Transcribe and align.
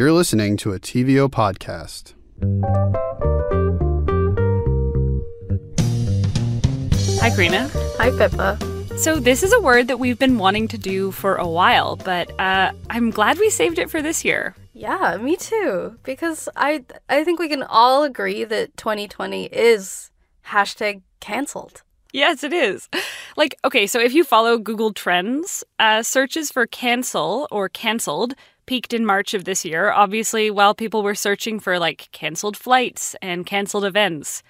You're 0.00 0.12
listening 0.12 0.56
to 0.56 0.72
a 0.72 0.80
TVO 0.80 1.28
podcast. 1.28 2.14
Hi, 7.20 7.28
Karina. 7.28 7.68
Hi, 7.98 8.08
Pippa. 8.08 8.58
So, 8.96 9.20
this 9.20 9.42
is 9.42 9.52
a 9.52 9.60
word 9.60 9.88
that 9.88 9.98
we've 9.98 10.18
been 10.18 10.38
wanting 10.38 10.68
to 10.68 10.78
do 10.78 11.10
for 11.10 11.36
a 11.36 11.46
while, 11.46 11.96
but 11.96 12.30
uh, 12.40 12.72
I'm 12.88 13.10
glad 13.10 13.38
we 13.38 13.50
saved 13.50 13.78
it 13.78 13.90
for 13.90 14.00
this 14.00 14.24
year. 14.24 14.54
Yeah, 14.72 15.18
me 15.18 15.36
too. 15.36 15.98
Because 16.02 16.48
I 16.56 16.82
I 17.10 17.22
think 17.22 17.38
we 17.38 17.50
can 17.50 17.62
all 17.62 18.02
agree 18.02 18.44
that 18.44 18.74
2020 18.78 19.48
is 19.52 20.10
hashtag 20.46 21.02
cancelled. 21.20 21.82
Yes, 22.14 22.42
it 22.42 22.54
is. 22.54 22.88
Like, 23.36 23.54
okay, 23.64 23.86
so 23.86 24.00
if 24.00 24.12
you 24.12 24.24
follow 24.24 24.58
Google 24.58 24.92
Trends, 24.92 25.62
uh, 25.78 26.02
searches 26.02 26.50
for 26.50 26.66
cancel 26.66 27.46
or 27.50 27.68
cancelled 27.68 28.34
peaked 28.70 28.92
in 28.94 29.04
March 29.04 29.34
of 29.34 29.44
this 29.46 29.64
year, 29.64 29.90
obviously, 29.90 30.48
while 30.48 30.76
people 30.76 31.02
were 31.02 31.16
searching 31.16 31.58
for 31.58 31.76
like 31.76 32.08
cancelled 32.12 32.56
flights 32.56 33.16
and 33.20 33.44
cancelled 33.44 33.84
events. 33.84 34.44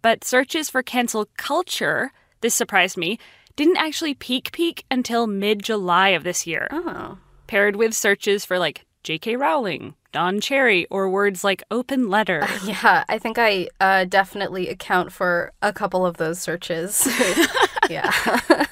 But 0.00 0.24
searches 0.24 0.70
for 0.70 0.82
cancel 0.82 1.28
culture, 1.36 2.10
this 2.40 2.54
surprised 2.54 2.96
me, 2.96 3.18
didn't 3.54 3.76
actually 3.76 4.14
peak 4.14 4.50
peak 4.52 4.86
until 4.90 5.26
mid 5.26 5.62
July 5.62 6.08
of 6.16 6.24
this 6.24 6.46
year, 6.46 6.68
Oh. 6.72 7.18
paired 7.48 7.76
with 7.76 7.92
searches 7.92 8.46
for 8.46 8.58
like 8.58 8.86
J.K. 9.04 9.36
Rowling, 9.36 9.94
Don 10.10 10.40
Cherry, 10.40 10.86
or 10.90 11.10
words 11.10 11.44
like 11.44 11.62
open 11.70 12.08
letter. 12.08 12.48
Yeah, 12.64 13.04
I 13.10 13.18
think 13.18 13.36
I 13.38 13.68
uh, 13.78 14.04
definitely 14.06 14.70
account 14.70 15.12
for 15.12 15.52
a 15.60 15.72
couple 15.74 16.06
of 16.06 16.16
those 16.16 16.40
searches. 16.40 17.06
yeah. 17.90 18.10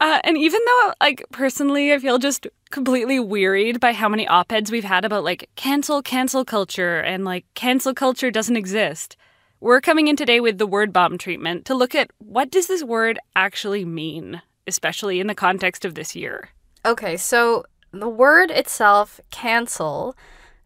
Uh, 0.00 0.18
and 0.24 0.38
even 0.38 0.60
though, 0.64 0.92
like, 1.00 1.24
personally, 1.30 1.92
I 1.92 1.98
feel 1.98 2.18
just 2.18 2.46
completely 2.70 3.20
wearied 3.20 3.80
by 3.80 3.92
how 3.92 4.08
many 4.08 4.26
op 4.26 4.50
eds 4.50 4.70
we've 4.70 4.82
had 4.82 5.04
about, 5.04 5.24
like, 5.24 5.50
cancel, 5.56 6.00
cancel 6.02 6.44
culture 6.44 7.00
and, 7.00 7.24
like, 7.24 7.44
cancel 7.54 7.92
culture 7.92 8.30
doesn't 8.30 8.56
exist, 8.56 9.16
we're 9.60 9.82
coming 9.82 10.08
in 10.08 10.16
today 10.16 10.40
with 10.40 10.56
the 10.56 10.66
word 10.66 10.90
bomb 10.90 11.18
treatment 11.18 11.66
to 11.66 11.74
look 11.74 11.94
at 11.94 12.10
what 12.18 12.50
does 12.50 12.66
this 12.66 12.82
word 12.82 13.18
actually 13.36 13.84
mean, 13.84 14.40
especially 14.66 15.20
in 15.20 15.26
the 15.26 15.34
context 15.34 15.84
of 15.84 15.94
this 15.94 16.16
year. 16.16 16.48
Okay, 16.86 17.18
so 17.18 17.64
the 17.92 18.08
word 18.08 18.50
itself, 18.50 19.20
cancel, 19.30 20.16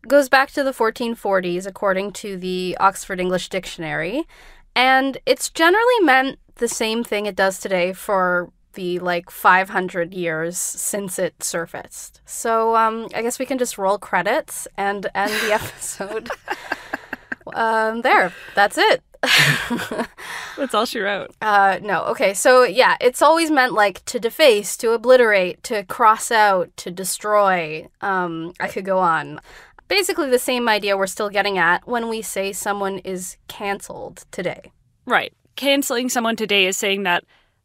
goes 0.06 0.28
back 0.28 0.52
to 0.52 0.62
the 0.62 0.70
1440s 0.70 1.66
according 1.66 2.12
to 2.12 2.36
the 2.36 2.76
Oxford 2.78 3.18
English 3.18 3.48
Dictionary, 3.48 4.22
and 4.76 5.18
it's 5.26 5.50
generally 5.50 6.00
meant 6.02 6.38
the 6.56 6.68
same 6.68 7.02
thing 7.02 7.26
it 7.26 7.34
does 7.34 7.58
today 7.58 7.92
for 7.92 8.50
the 8.74 8.98
like 8.98 9.30
500 9.30 10.14
years 10.14 10.58
since 10.58 11.18
it 11.18 11.42
surfaced. 11.42 12.20
So 12.26 12.76
um, 12.76 13.08
I 13.14 13.22
guess 13.22 13.38
we 13.38 13.46
can 13.46 13.58
just 13.58 13.78
roll 13.78 13.98
credits 13.98 14.68
and 14.76 15.06
end 15.14 15.32
the 15.32 15.52
episode. 15.60 16.30
um, 17.54 18.02
there, 18.02 18.32
that's 18.54 18.78
it. 18.78 19.02
That's 20.56 20.74
all 20.74 20.84
she 20.84 21.00
wrote. 21.00 21.34
Uh, 21.40 21.78
no. 21.82 22.04
Okay. 22.04 22.34
So 22.34 22.62
yeah, 22.62 22.96
it's 23.00 23.22
always 23.22 23.50
meant 23.50 23.72
like 23.72 24.04
to 24.06 24.20
deface, 24.20 24.76
to 24.78 24.90
obliterate, 24.92 25.62
to 25.64 25.84
cross 25.84 26.30
out, 26.30 26.76
to 26.78 26.90
destroy. 26.90 27.88
Um, 28.00 28.52
I 28.60 28.68
could 28.68 28.84
go 28.84 28.98
on. 28.98 29.40
Basically, 29.88 30.30
the 30.30 30.38
same 30.38 30.68
idea 30.68 30.96
we're 30.96 31.06
still 31.06 31.28
getting 31.28 31.58
at 31.58 31.86
when 31.86 32.08
we 32.08 32.22
say 32.22 32.52
someone 32.52 32.98
is 32.98 33.36
canceled 33.48 34.24
today. 34.30 34.72
Right. 35.06 35.32
Canceling 35.56 36.08
someone 36.08 36.36
today 36.36 36.66
is 36.66 36.76
saying 36.76 37.02
that, 37.04 37.24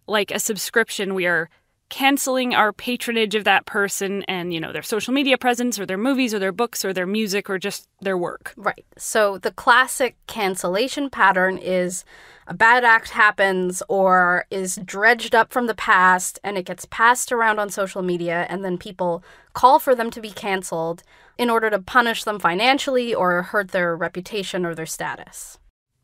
like 0.10 0.32
a 0.32 0.40
subscription, 0.40 1.14
we 1.14 1.26
are 1.26 1.50
canceling 1.90 2.54
our 2.54 2.72
patronage 2.72 3.36
of 3.36 3.44
that 3.44 3.66
person 3.66 4.24
and, 4.24 4.54
you 4.54 4.60
know, 4.60 4.72
their 4.72 4.84
social 4.84 5.14
media 5.14 5.38
presence 5.38 5.80
or 5.80 5.86
their 5.86 5.98
movies 5.98 6.34
or 6.34 6.40
their 6.40 6.52
books 6.52 6.86
or 6.86 6.94
their 6.94 7.08
music 7.08 7.50
or 7.50 7.58
just 7.58 7.88
their 8.02 8.18
work. 8.18 8.54
Right. 8.56 8.86
So 8.98 9.40
the 9.40 9.52
classic 9.52 10.16
cancellation 10.28 11.10
pattern 11.10 11.58
is 11.58 12.06
a 12.48 12.54
bad 12.54 12.84
act 12.84 13.10
happens 13.10 13.82
or 13.90 14.46
is 14.52 14.80
dredged 14.86 15.34
up 15.34 15.52
from 15.52 15.68
the 15.68 15.76
past 15.76 16.40
and 16.44 16.58
it 16.58 16.66
gets 16.66 16.86
passed 16.86 17.32
around 17.32 17.60
on 17.60 17.70
social 17.70 18.02
media 18.02 18.46
and 18.50 18.64
then 18.64 18.78
people 18.78 19.24
call 19.54 19.80
for 19.80 19.96
them 19.96 20.12
to 20.12 20.22
be 20.22 20.32
canceled 20.32 21.04
in 21.38 21.50
order 21.50 21.70
to 21.70 21.80
punish 21.80 22.24
them 22.24 22.40
financially 22.40 23.14
or 23.16 23.42
hurt 23.42 23.70
their 23.70 23.96
reputation 23.96 24.66
or 24.66 24.76
their 24.76 24.86
status. 24.86 25.58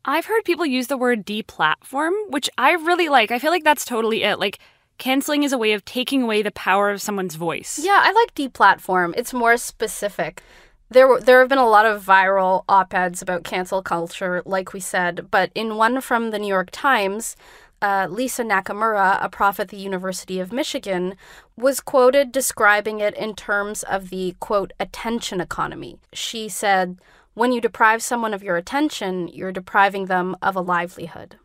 I've 0.08 0.26
heard 0.26 0.44
people 0.44 0.64
use 0.64 0.86
the 0.86 0.96
word 0.96 1.26
deplatform, 1.26 2.12
which 2.28 2.48
I 2.56 2.72
really 2.74 3.08
like. 3.08 3.32
I 3.32 3.40
feel 3.40 3.50
like 3.50 3.64
that's 3.64 3.84
totally 3.84 4.22
it. 4.22 4.38
Like, 4.38 4.60
canceling 4.98 5.42
is 5.42 5.52
a 5.52 5.58
way 5.58 5.72
of 5.72 5.84
taking 5.84 6.22
away 6.22 6.42
the 6.42 6.52
power 6.52 6.90
of 6.90 7.02
someone's 7.02 7.34
voice. 7.34 7.80
Yeah, 7.82 8.00
I 8.02 8.12
like 8.12 8.32
deplatform. 8.34 9.14
It's 9.16 9.34
more 9.34 9.56
specific. 9.56 10.42
There, 10.88 11.18
there 11.18 11.40
have 11.40 11.48
been 11.48 11.58
a 11.58 11.68
lot 11.68 11.86
of 11.86 12.06
viral 12.06 12.64
op-eds 12.68 13.20
about 13.20 13.42
cancel 13.42 13.82
culture, 13.82 14.42
like 14.46 14.72
we 14.72 14.78
said, 14.78 15.26
but 15.32 15.50
in 15.56 15.74
one 15.74 16.00
from 16.00 16.30
the 16.30 16.38
New 16.38 16.46
York 16.46 16.68
Times, 16.70 17.34
uh, 17.82 18.06
Lisa 18.08 18.44
Nakamura, 18.44 19.18
a 19.20 19.28
prof 19.28 19.58
at 19.58 19.68
the 19.70 19.76
University 19.76 20.38
of 20.38 20.52
Michigan, 20.52 21.16
was 21.56 21.80
quoted 21.80 22.30
describing 22.30 23.00
it 23.00 23.14
in 23.16 23.34
terms 23.34 23.82
of 23.82 24.10
the 24.10 24.36
quote 24.38 24.72
attention 24.78 25.40
economy. 25.40 25.98
She 26.12 26.48
said, 26.48 26.98
"When 27.36 27.52
you 27.52 27.60
deprive 27.60 28.02
someone 28.02 28.34
of 28.34 28.42
your 28.42 28.56
attention, 28.56 29.28
you're 29.28 29.52
depriving 29.52 30.06
them 30.06 30.36
of 30.40 30.56
a 30.56 30.60
livelihood." 30.60 31.36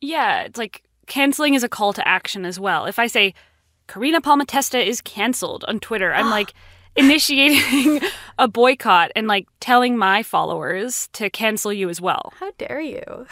Yeah, 0.00 0.42
it's 0.42 0.58
like 0.58 0.82
canceling 1.06 1.54
is 1.54 1.64
a 1.64 1.68
call 1.68 1.92
to 1.92 2.06
action 2.06 2.44
as 2.44 2.60
well. 2.60 2.86
If 2.86 2.98
I 2.98 3.08
say, 3.08 3.34
Karina 3.88 4.20
Palmatesta 4.20 4.84
is 4.84 5.00
canceled 5.00 5.64
on 5.66 5.80
Twitter, 5.80 6.14
I'm 6.14 6.30
like 6.30 6.54
initiating 6.96 8.00
a 8.38 8.46
boycott 8.46 9.10
and 9.16 9.26
like 9.26 9.48
telling 9.58 9.96
my 9.96 10.22
followers 10.22 11.08
to 11.14 11.28
cancel 11.30 11.72
you 11.72 11.88
as 11.88 12.00
well. 12.00 12.32
How 12.38 12.52
dare 12.56 12.80
you? 12.80 13.02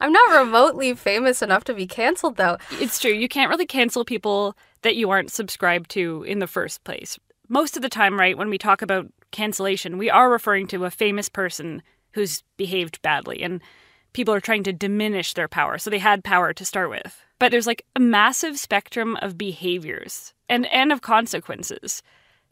I'm 0.00 0.12
not 0.12 0.38
remotely 0.40 0.94
famous 0.94 1.40
enough 1.40 1.64
to 1.64 1.74
be 1.74 1.86
canceled, 1.86 2.36
though. 2.36 2.58
It's 2.72 2.98
true. 2.98 3.12
You 3.12 3.28
can't 3.28 3.48
really 3.48 3.66
cancel 3.66 4.04
people 4.04 4.56
that 4.82 4.96
you 4.96 5.10
aren't 5.10 5.30
subscribed 5.30 5.90
to 5.90 6.24
in 6.24 6.40
the 6.40 6.46
first 6.46 6.84
place. 6.84 7.18
Most 7.48 7.76
of 7.76 7.82
the 7.82 7.88
time, 7.88 8.18
right, 8.18 8.38
when 8.38 8.50
we 8.50 8.58
talk 8.58 8.82
about 8.82 9.06
cancellation, 9.30 9.98
we 9.98 10.08
are 10.10 10.30
referring 10.30 10.66
to 10.68 10.84
a 10.84 10.90
famous 10.90 11.28
person 11.28 11.82
who's 12.12 12.42
behaved 12.56 13.02
badly 13.02 13.42
and 13.42 13.60
people 14.12 14.32
are 14.32 14.40
trying 14.40 14.62
to 14.62 14.72
diminish 14.72 15.34
their 15.34 15.48
power. 15.48 15.76
So 15.76 15.90
they 15.90 15.98
had 15.98 16.24
power 16.24 16.52
to 16.52 16.64
start 16.64 16.88
with. 16.88 17.20
But 17.38 17.50
there's 17.50 17.66
like 17.66 17.84
a 17.94 18.00
massive 18.00 18.58
spectrum 18.58 19.16
of 19.20 19.36
behaviors 19.36 20.32
and, 20.48 20.66
and 20.66 20.92
of 20.92 21.02
consequences. 21.02 22.02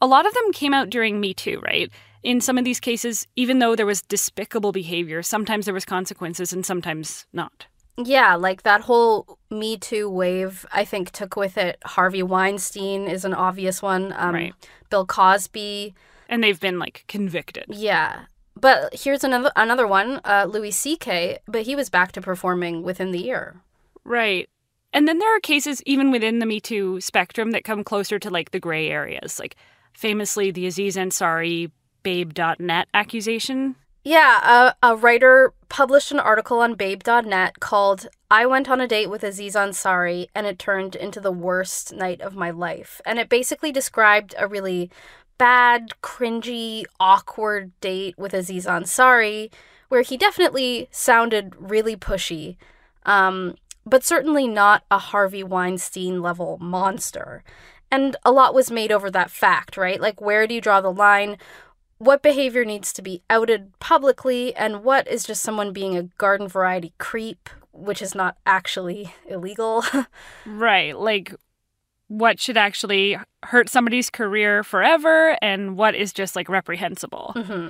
A 0.01 0.07
lot 0.07 0.27
of 0.27 0.33
them 0.33 0.51
came 0.51 0.73
out 0.73 0.89
during 0.89 1.19
Me 1.19 1.33
Too, 1.33 1.59
right? 1.61 1.89
In 2.21 2.41
some 2.41 2.57
of 2.57 2.65
these 2.65 2.79
cases, 2.79 3.25
even 3.35 3.59
though 3.59 3.75
there 3.75 3.85
was 3.85 4.01
despicable 4.01 4.71
behavior, 4.71 5.23
sometimes 5.23 5.65
there 5.65 5.73
was 5.73 5.85
consequences 5.85 6.53
and 6.53 6.65
sometimes 6.65 7.25
not. 7.33 7.65
Yeah, 7.97 8.35
like 8.35 8.63
that 8.63 8.81
whole 8.81 9.37
Me 9.49 9.77
Too 9.77 10.09
wave, 10.09 10.65
I 10.71 10.83
think 10.83 11.11
took 11.11 11.35
with 11.35 11.57
it 11.57 11.77
Harvey 11.85 12.23
Weinstein 12.23 13.07
is 13.07 13.23
an 13.23 13.33
obvious 13.33 13.81
one. 13.81 14.13
Um, 14.17 14.33
Right. 14.33 14.53
Bill 14.89 15.05
Cosby. 15.05 15.93
And 16.29 16.43
they've 16.43 16.59
been 16.59 16.79
like 16.79 17.03
convicted. 17.07 17.65
Yeah. 17.69 18.25
But 18.55 18.95
here's 18.95 19.23
another 19.23 19.51
another 19.55 19.87
one, 19.87 20.21
uh, 20.23 20.47
Louis 20.49 20.71
C.K., 20.71 21.39
but 21.47 21.63
he 21.63 21.75
was 21.75 21.89
back 21.89 22.11
to 22.13 22.21
performing 22.21 22.83
within 22.83 23.11
the 23.11 23.19
year. 23.19 23.61
Right. 24.03 24.49
And 24.91 25.07
then 25.07 25.17
there 25.17 25.35
are 25.35 25.39
cases 25.39 25.81
even 25.85 26.11
within 26.11 26.39
the 26.39 26.45
Me 26.45 26.59
Too 26.59 27.01
spectrum 27.01 27.51
that 27.51 27.63
come 27.63 27.83
closer 27.83 28.19
to 28.19 28.29
like 28.29 28.51
the 28.51 28.59
gray 28.59 28.89
areas, 28.89 29.39
like 29.39 29.55
famously 29.93 30.51
the 30.51 30.67
Aziz 30.67 30.95
Ansari 30.95 31.71
Babe.net 32.03 32.87
accusation. 32.93 33.75
Yeah, 34.03 34.73
a, 34.81 34.91
a 34.91 34.95
writer 34.97 35.53
published 35.69 36.11
an 36.11 36.19
article 36.19 36.59
on 36.59 36.75
Babe.net 36.75 37.59
called 37.61 38.07
I 38.29 38.45
Went 38.45 38.69
on 38.69 38.81
a 38.81 38.87
Date 38.87 39.09
with 39.09 39.23
Aziz 39.23 39.55
Ansari 39.55 40.27
and 40.35 40.45
it 40.45 40.59
turned 40.59 40.95
into 40.95 41.21
the 41.21 41.31
worst 41.31 41.93
night 41.93 42.19
of 42.19 42.35
my 42.35 42.51
life. 42.51 42.99
And 43.05 43.17
it 43.17 43.29
basically 43.29 43.71
described 43.71 44.35
a 44.37 44.47
really 44.47 44.91
bad, 45.37 45.91
cringy, 46.01 46.83
awkward 46.99 47.71
date 47.79 48.17
with 48.17 48.33
Aziz 48.33 48.65
Ansari 48.65 49.51
where 49.87 50.01
he 50.01 50.17
definitely 50.17 50.89
sounded 50.91 51.53
really 51.57 51.95
pushy, 51.95 52.57
um, 53.05 53.55
but 53.85 54.03
certainly 54.03 54.47
not 54.47 54.83
a 54.91 54.97
Harvey 54.97 55.43
Weinstein 55.43 56.21
level 56.21 56.57
monster. 56.59 57.43
And 57.91 58.17
a 58.25 58.31
lot 58.31 58.55
was 58.55 58.71
made 58.71 58.91
over 58.91 59.11
that 59.11 59.29
fact, 59.29 59.77
right? 59.77 60.01
Like, 60.01 60.19
where 60.19 60.47
do 60.47 60.55
you 60.55 60.61
draw 60.61 60.81
the 60.81 60.91
line? 60.91 61.37
What 62.03 62.21
behavior 62.21 62.65
needs 62.65 62.91
to 62.93 63.01
be 63.01 63.21
outed 63.29 63.77
publicly 63.79 64.53
and 64.55 64.83
what 64.83 65.07
is 65.07 65.23
just 65.23 65.41
someone 65.41 65.71
being 65.71 65.95
a 65.95 66.03
garden 66.17 66.47
variety 66.47 66.93
creep, 66.97 67.49
which 67.71 68.01
is 68.01 68.13
not 68.13 68.37
actually 68.45 69.13
illegal. 69.27 69.83
Right. 70.45 70.97
Like 70.97 71.33
what 72.07 72.39
should 72.39 72.57
actually 72.57 73.17
hurt 73.43 73.69
somebody's 73.69 74.09
career 74.09 74.63
forever 74.63 75.37
and 75.41 75.77
what 75.77 75.95
is 75.95 76.11
just 76.11 76.35
like 76.35 76.49
reprehensible. 76.49 77.33
hmm 77.35 77.69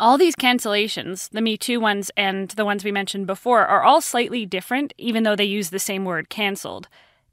All 0.00 0.16
these 0.16 0.34
cancellations, 0.34 1.28
the 1.30 1.42
Me 1.42 1.58
Too 1.58 1.78
ones 1.78 2.10
and 2.16 2.48
the 2.50 2.64
ones 2.64 2.84
we 2.84 2.90
mentioned 2.92 3.26
before, 3.26 3.66
are 3.66 3.82
all 3.82 4.00
slightly 4.00 4.46
different, 4.46 4.94
even 4.96 5.22
though 5.22 5.36
they 5.36 5.44
use 5.44 5.68
the 5.70 5.78
same 5.78 6.06
word 6.06 6.30
canceled. 6.30 6.88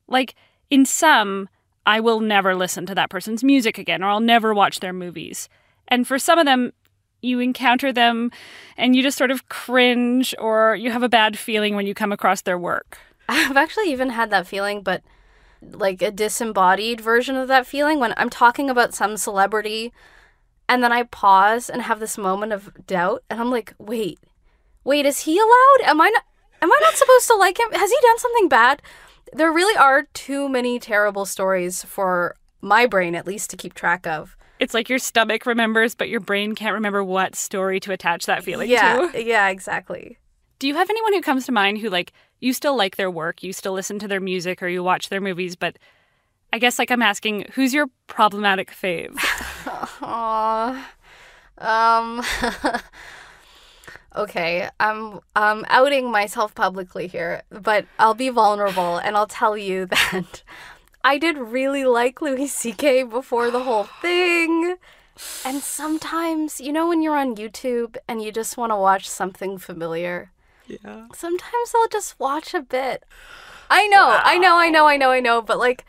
Like, 0.08 0.36
in 0.70 0.86
some, 0.86 1.48
I 1.86 2.02
will 2.02 2.20
never 2.20 2.54
listen 2.56 2.86
to 2.88 2.96
that 2.96 3.10
person's 3.10 3.44
music 3.44 3.78
again 3.78 4.04
or 4.04 4.10
I'll 4.10 4.20
never 4.20 4.54
watch 4.54 4.82
their 4.82 4.94
movies. 4.94 5.48
And 5.88 6.08
for 6.08 6.20
some 6.20 6.40
of 6.40 6.46
them, 6.46 6.74
you 7.22 7.40
encounter 7.40 7.92
them 7.92 8.32
and 8.78 8.96
you 8.96 9.02
just 9.02 9.18
sort 9.18 9.32
of 9.32 9.50
cringe 9.50 10.36
or 10.40 10.76
you 10.76 10.92
have 10.92 11.04
a 11.04 11.10
bad 11.10 11.38
feeling 11.38 11.76
when 11.76 11.88
you 11.88 11.94
come 11.94 12.12
across 12.12 12.42
their 12.42 12.58
work. 12.58 12.98
I've 13.30 13.58
actually 13.58 13.92
even 13.92 14.12
had 14.12 14.30
that 14.30 14.48
feeling, 14.48 14.82
but 14.82 15.04
like 15.62 16.02
a 16.02 16.12
disembodied 16.12 17.02
version 17.02 17.36
of 17.36 17.48
that 17.48 17.66
feeling 17.66 18.00
when 18.00 18.14
I'm 18.18 18.30
talking 18.30 18.70
about 18.70 18.94
some 18.94 19.18
celebrity 19.18 19.92
and 20.70 20.84
then 20.84 20.92
I 20.92 21.04
pause 21.04 21.70
and 21.70 21.82
have 21.82 22.00
this 22.00 22.18
moment 22.18 22.52
of 22.54 22.86
doubt 22.86 23.24
and 23.30 23.40
I'm 23.40 23.50
like, 23.50 23.74
wait, 23.80 24.20
wait, 24.84 25.06
is 25.06 25.22
he 25.22 25.38
allowed? 25.38 25.90
Am 25.90 26.00
I 26.02 26.10
not 26.10 26.24
am 26.62 26.72
I 26.72 26.80
not 26.82 26.96
supposed 26.96 27.28
to 27.28 27.36
like 27.36 27.60
him? 27.60 27.72
Has 27.72 27.90
he 27.90 27.98
done 28.02 28.20
something 28.20 28.50
bad? 28.50 28.82
There 29.34 29.52
really 29.52 29.78
are 29.78 30.04
too 30.14 30.48
many 30.48 30.80
terrible 30.80 31.26
stories 31.26 31.84
for 31.84 32.36
my 32.62 32.86
brain 32.86 33.16
at 33.16 33.28
least 33.28 33.50
to 33.50 33.58
keep 33.58 33.74
track 33.74 34.08
of. 34.08 34.37
It's 34.60 34.74
like 34.74 34.90
your 34.90 35.00
stomach 35.00 35.46
remembers, 35.46 35.96
but 35.96 36.10
your 36.10 36.20
brain 36.20 36.56
can't 36.56 36.74
remember 36.74 37.04
what 37.04 37.36
story 37.36 37.80
to 37.82 37.92
attach 37.92 38.26
that 38.26 38.44
feeling 38.44 38.70
yeah, 38.70 39.10
to. 39.12 39.24
Yeah, 39.26 39.50
exactly. 39.50 40.18
Do 40.60 40.68
you 40.68 40.76
have 40.76 40.90
anyone 40.90 41.14
who 41.14 41.22
comes 41.22 41.46
to 41.46 41.52
mind 41.52 41.78
who 41.78 41.90
like 41.90 42.14
you 42.40 42.54
still 42.54 42.76
like 42.76 42.96
their 42.96 43.12
work, 43.12 43.44
you 43.44 43.54
still 43.54 43.74
listen 43.74 44.00
to 44.00 44.08
their 44.08 44.20
music 44.20 44.62
or 44.62 44.68
you 44.68 44.84
watch 44.84 45.10
their 45.10 45.22
movies, 45.22 45.56
but 45.56 45.78
I 46.52 46.60
guess 46.60 46.80
like 46.80 46.92
I'm 46.92 47.02
asking, 47.02 47.46
who's 47.54 47.74
your 47.74 47.88
problematic 48.08 48.72
fave? 48.72 49.14
Aww. 50.02 50.84
Um 51.58 52.24
Okay, 54.16 54.68
I'm 54.80 55.20
um 55.36 55.64
outing 55.70 56.10
myself 56.12 56.56
publicly 56.56 57.06
here, 57.06 57.44
but 57.52 57.86
I'll 58.00 58.16
be 58.16 58.30
vulnerable 58.30 58.98
and 58.98 59.16
I'll 59.16 59.28
tell 59.28 59.56
you 59.56 59.86
that 59.86 60.42
I 61.08 61.18
did 61.18 61.38
really 61.38 61.86
like 61.86 62.22
Louis 62.22 62.52
CK 62.52 63.10
before 63.10 63.50
the 63.50 63.64
whole 63.64 63.86
thing. 64.02 64.76
And 65.46 65.62
sometimes, 65.62 66.60
you 66.60 66.74
know 66.74 66.90
when 66.90 67.02
you're 67.02 67.16
on 67.16 67.38
YouTube 67.38 67.96
and 68.10 68.22
you 68.22 68.34
just 68.34 68.58
want 68.58 68.72
to 68.72 68.76
watch 68.76 69.10
something 69.10 69.58
familiar? 69.58 70.32
Yeah. 70.68 71.08
Sometimes 71.16 71.72
I'll 71.74 71.88
just 71.88 72.20
watch 72.20 72.54
a 72.54 72.62
bit. 72.62 73.06
I 73.70 73.88
know, 73.88 74.08
wow. 74.08 74.22
I 74.22 74.38
know, 74.38 74.58
I 74.58 74.70
know, 74.70 74.86
I 74.86 74.98
know, 74.98 75.12
I 75.12 75.22
know, 75.22 75.42
but 75.42 75.58
like 75.58 75.86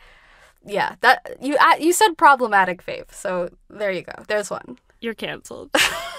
yeah, 0.65 0.95
that 1.01 1.35
you 1.41 1.57
uh, 1.57 1.75
you 1.77 1.91
said 1.91 2.17
problematic 2.17 2.85
fave. 2.85 3.11
So 3.13 3.49
there 3.69 3.91
you 3.91 4.03
go. 4.03 4.23
There's 4.27 4.49
one. 4.49 4.77
You're 5.01 5.15
canceled. 5.15 5.71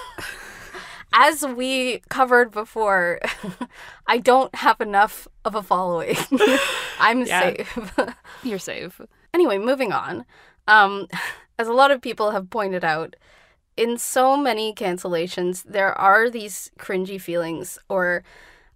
As 1.13 1.45
we 1.45 1.99
covered 2.09 2.51
before, 2.51 3.19
I 4.07 4.17
don't 4.17 4.53
have 4.55 4.79
enough 4.79 5.27
of 5.43 5.55
a 5.55 5.63
following. 5.63 6.15
I'm 6.99 7.25
safe. 7.25 7.91
You're 8.43 8.59
safe. 8.59 9.01
Anyway, 9.33 9.57
moving 9.57 9.91
on. 9.91 10.25
Um, 10.67 11.07
as 11.59 11.67
a 11.67 11.73
lot 11.73 11.91
of 11.91 12.01
people 12.01 12.31
have 12.31 12.49
pointed 12.49 12.83
out, 12.83 13.15
in 13.77 13.97
so 13.97 14.37
many 14.37 14.73
cancellations, 14.73 15.63
there 15.63 15.97
are 15.97 16.29
these 16.29 16.71
cringy 16.77 17.19
feelings 17.19 17.79
or, 17.89 18.23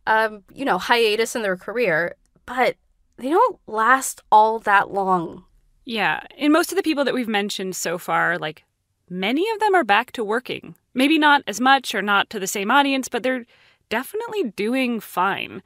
um, 0.07 0.43
you 0.53 0.65
know, 0.65 0.77
hiatus 0.77 1.35
in 1.35 1.41
their 1.41 1.57
career, 1.57 2.15
but 2.45 2.75
they 3.17 3.29
don't 3.29 3.59
last 3.67 4.21
all 4.31 4.59
that 4.59 4.91
long. 4.91 5.43
Yeah. 5.85 6.21
And 6.37 6.51
most 6.51 6.71
of 6.71 6.75
the 6.75 6.83
people 6.83 7.03
that 7.05 7.13
we've 7.13 7.27
mentioned 7.27 7.75
so 7.75 7.97
far, 7.97 8.37
like 8.37 8.63
many 9.09 9.49
of 9.51 9.59
them 9.59 9.75
are 9.75 9.83
back 9.83 10.11
to 10.13 10.23
working. 10.23 10.75
Maybe 10.95 11.19
not 11.19 11.43
as 11.45 11.61
much 11.61 11.93
or 11.93 12.01
not 12.01 12.29
to 12.31 12.39
the 12.39 12.47
same 12.47 12.71
audience, 12.71 13.07
but 13.07 13.21
they're 13.21 13.45
definitely 13.89 14.45
doing 14.55 14.99
fine. 14.99 15.61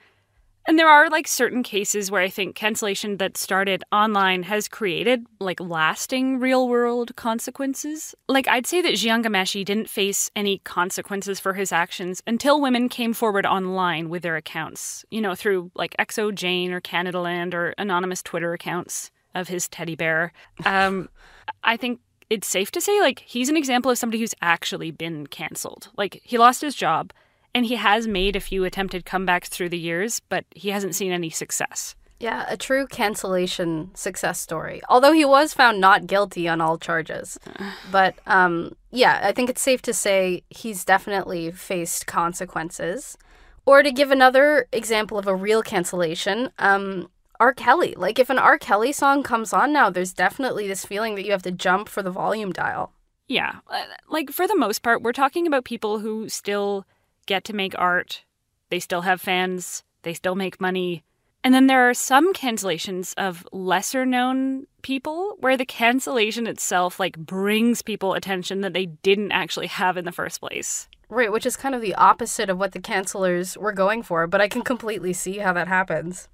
And 0.69 0.77
there 0.77 0.87
are 0.87 1.09
like 1.09 1.27
certain 1.27 1.63
cases 1.63 2.11
where 2.11 2.21
I 2.21 2.29
think 2.29 2.55
cancellation 2.55 3.17
that 3.17 3.37
started 3.37 3.83
online 3.91 4.43
has 4.43 4.67
created 4.67 5.25
like 5.39 5.59
lasting 5.59 6.39
real 6.39 6.69
world 6.69 7.15
consequences. 7.15 8.13
Like 8.27 8.47
I'd 8.47 8.67
say 8.67 8.81
that 8.81 8.93
Jian 8.93 9.23
Ghomeshi 9.23 9.65
didn't 9.65 9.89
face 9.89 10.29
any 10.35 10.59
consequences 10.59 11.39
for 11.39 11.53
his 11.53 11.71
actions 11.71 12.21
until 12.27 12.61
women 12.61 12.87
came 12.87 13.13
forward 13.13 13.47
online 13.47 14.09
with 14.09 14.21
their 14.21 14.35
accounts, 14.35 15.03
you 15.09 15.21
know, 15.21 15.33
through 15.33 15.71
like 15.73 15.95
xoJane 15.97 16.69
or 16.69 16.81
Canadaland 16.81 17.55
or 17.55 17.73
anonymous 17.79 18.21
Twitter 18.21 18.53
accounts 18.53 19.09
of 19.33 19.47
his 19.47 19.67
teddy 19.69 19.95
bear. 19.95 20.33
Um, 20.65 21.09
I 21.63 21.77
think 21.77 21.99
it's 22.29 22.47
safe 22.47 22.71
to 22.71 22.81
say 22.81 22.99
like 22.99 23.19
he's 23.19 23.49
an 23.49 23.57
example 23.57 23.91
of 23.91 23.97
somebody 23.97 24.19
who's 24.19 24.35
actually 24.41 24.91
been 24.91 25.27
canceled. 25.27 25.89
Like 25.97 26.21
he 26.23 26.37
lost 26.37 26.61
his 26.61 26.75
job 26.75 27.11
and 27.53 27.65
he 27.65 27.75
has 27.75 28.07
made 28.07 28.35
a 28.35 28.41
few 28.41 28.63
attempted 28.63 29.05
comebacks 29.05 29.47
through 29.47 29.69
the 29.69 29.79
years, 29.79 30.21
but 30.29 30.45
he 30.51 30.69
hasn't 30.69 30.95
seen 30.95 31.11
any 31.11 31.29
success. 31.29 31.95
Yeah, 32.19 32.45
a 32.49 32.57
true 32.57 32.85
cancellation 32.85 33.91
success 33.93 34.39
story. 34.39 34.81
Although 34.89 35.13
he 35.13 35.23
was 35.23 35.53
found 35.53 35.79
not 35.79 36.05
guilty 36.05 36.49
on 36.49 36.61
all 36.61 36.77
charges. 36.77 37.39
But 37.91 38.15
um, 38.27 38.75
yeah, 38.91 39.19
I 39.23 39.31
think 39.31 39.49
it's 39.49 39.61
safe 39.61 39.81
to 39.83 39.93
say 39.93 40.43
he's 40.49 40.85
definitely 40.85 41.51
faced 41.51 42.05
consequences. 42.05 43.17
Or 43.65 43.83
to 43.83 43.91
give 43.91 44.11
another 44.11 44.67
example 44.71 45.17
of 45.17 45.27
a 45.27 45.35
real 45.35 45.61
cancellation, 45.61 46.49
um, 46.59 47.09
R. 47.39 47.53
Kelly. 47.53 47.93
Like, 47.95 48.19
if 48.19 48.29
an 48.29 48.39
R. 48.39 48.57
Kelly 48.57 48.91
song 48.91 49.23
comes 49.23 49.53
on 49.53 49.71
now, 49.71 49.89
there's 49.89 50.13
definitely 50.13 50.67
this 50.67 50.85
feeling 50.85 51.15
that 51.15 51.25
you 51.25 51.31
have 51.31 51.43
to 51.43 51.51
jump 51.51 51.87
for 51.87 52.03
the 52.03 52.11
volume 52.11 52.51
dial. 52.51 52.91
Yeah. 53.27 53.59
Uh, 53.67 53.83
like, 54.09 54.31
for 54.31 54.47
the 54.47 54.57
most 54.57 54.81
part, 54.81 55.01
we're 55.01 55.13
talking 55.13 55.47
about 55.47 55.63
people 55.63 55.99
who 55.99 56.27
still 56.29 56.85
get 57.25 57.43
to 57.45 57.53
make 57.53 57.77
art, 57.77 58.23
they 58.69 58.79
still 58.79 59.01
have 59.01 59.21
fans, 59.21 59.83
they 60.01 60.13
still 60.13 60.35
make 60.35 60.59
money. 60.59 61.03
And 61.43 61.53
then 61.53 61.67
there 61.67 61.89
are 61.89 61.93
some 61.93 62.33
cancellations 62.33 63.13
of 63.15 63.47
lesser 63.53 64.05
known 64.05 64.67
people 64.81 65.37
where 65.39 65.55
the 65.55 65.65
cancellation 65.65 66.47
itself 66.47 66.99
like 66.99 67.17
brings 67.17 67.81
people 67.81 68.13
attention 68.13 68.61
that 68.61 68.73
they 68.73 68.87
didn't 68.87 69.31
actually 69.31 69.67
have 69.67 69.95
in 69.95 70.05
the 70.05 70.11
first 70.11 70.41
place. 70.41 70.89
Right, 71.07 71.31
which 71.31 71.45
is 71.45 71.55
kind 71.55 71.73
of 71.73 71.81
the 71.81 71.95
opposite 71.95 72.49
of 72.49 72.59
what 72.59 72.73
the 72.73 72.79
cancelers 72.79 73.57
were 73.57 73.71
going 73.71 74.03
for, 74.03 74.27
but 74.27 74.41
I 74.41 74.47
can 74.47 74.61
completely 74.63 75.13
see 75.13 75.37
how 75.37 75.53
that 75.53 75.67
happens. 75.67 76.27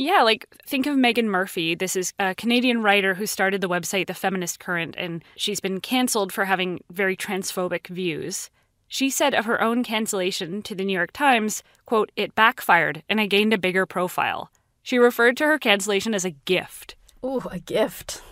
Yeah, 0.00 0.22
like 0.22 0.46
think 0.64 0.86
of 0.86 0.96
Meghan 0.96 1.26
Murphy. 1.26 1.74
This 1.74 1.94
is 1.94 2.14
a 2.18 2.34
Canadian 2.34 2.82
writer 2.82 3.16
who 3.16 3.26
started 3.26 3.60
the 3.60 3.68
website 3.68 4.06
The 4.06 4.14
Feminist 4.14 4.58
Current, 4.58 4.94
and 4.96 5.22
she's 5.36 5.60
been 5.60 5.78
canceled 5.78 6.32
for 6.32 6.46
having 6.46 6.82
very 6.90 7.14
transphobic 7.14 7.86
views. 7.88 8.48
She 8.88 9.10
said 9.10 9.34
of 9.34 9.44
her 9.44 9.60
own 9.60 9.84
cancellation 9.84 10.62
to 10.62 10.74
the 10.74 10.86
New 10.86 10.94
York 10.94 11.12
Times, 11.12 11.62
quote, 11.84 12.10
it 12.16 12.34
backfired 12.34 13.02
and 13.10 13.20
I 13.20 13.26
gained 13.26 13.52
a 13.52 13.58
bigger 13.58 13.84
profile. 13.84 14.50
She 14.82 14.96
referred 14.96 15.36
to 15.36 15.44
her 15.44 15.58
cancellation 15.58 16.14
as 16.14 16.24
a 16.24 16.30
gift. 16.30 16.96
Ooh, 17.22 17.42
a 17.50 17.58
gift. 17.58 18.22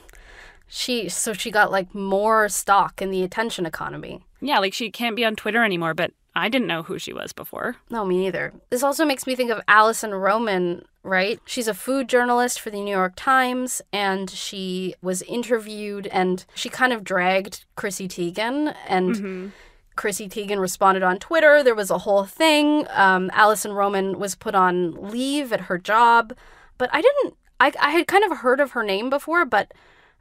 She 0.68 1.10
so 1.10 1.34
she 1.34 1.50
got 1.50 1.70
like 1.70 1.94
more 1.94 2.48
stock 2.48 3.02
in 3.02 3.10
the 3.10 3.22
attention 3.22 3.66
economy. 3.66 4.24
Yeah, 4.40 4.58
like 4.58 4.72
she 4.72 4.90
can't 4.90 5.16
be 5.16 5.24
on 5.26 5.36
Twitter 5.36 5.62
anymore, 5.62 5.92
but 5.92 6.12
I 6.38 6.48
didn't 6.48 6.68
know 6.68 6.82
who 6.82 6.98
she 6.98 7.12
was 7.12 7.32
before. 7.32 7.76
No, 7.90 8.04
me 8.04 8.18
neither. 8.18 8.52
This 8.70 8.82
also 8.82 9.04
makes 9.04 9.26
me 9.26 9.34
think 9.34 9.50
of 9.50 9.60
Alison 9.68 10.14
Roman, 10.14 10.84
right? 11.02 11.40
She's 11.44 11.68
a 11.68 11.74
food 11.74 12.08
journalist 12.08 12.60
for 12.60 12.70
the 12.70 12.80
New 12.80 12.94
York 12.94 13.14
Times, 13.16 13.82
and 13.92 14.30
she 14.30 14.94
was 15.02 15.22
interviewed, 15.22 16.06
and 16.08 16.44
she 16.54 16.68
kind 16.68 16.92
of 16.92 17.04
dragged 17.04 17.64
Chrissy 17.76 18.08
Teigen, 18.08 18.74
and 18.86 19.14
mm-hmm. 19.14 19.48
Chrissy 19.96 20.28
Teigen 20.28 20.60
responded 20.60 21.02
on 21.02 21.18
Twitter. 21.18 21.62
There 21.62 21.74
was 21.74 21.90
a 21.90 21.98
whole 21.98 22.24
thing. 22.24 22.86
Um, 22.90 23.30
Alison 23.34 23.72
Roman 23.72 24.18
was 24.18 24.34
put 24.34 24.54
on 24.54 24.92
leave 25.10 25.52
at 25.52 25.62
her 25.62 25.78
job, 25.78 26.34
but 26.78 26.88
I 26.92 27.02
didn't. 27.02 27.34
I 27.60 27.72
I 27.80 27.90
had 27.90 28.06
kind 28.06 28.24
of 28.24 28.38
heard 28.38 28.60
of 28.60 28.72
her 28.72 28.84
name 28.84 29.10
before, 29.10 29.44
but 29.44 29.74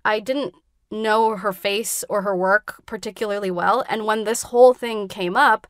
I 0.04 0.20
didn't 0.20 0.56
know 0.90 1.36
her 1.36 1.54
face 1.54 2.04
or 2.10 2.22
her 2.22 2.36
work 2.36 2.82
particularly 2.86 3.52
well. 3.52 3.84
And 3.90 4.06
when 4.06 4.24
this 4.24 4.44
whole 4.44 4.74
thing 4.74 5.08
came 5.08 5.36
up, 5.36 5.68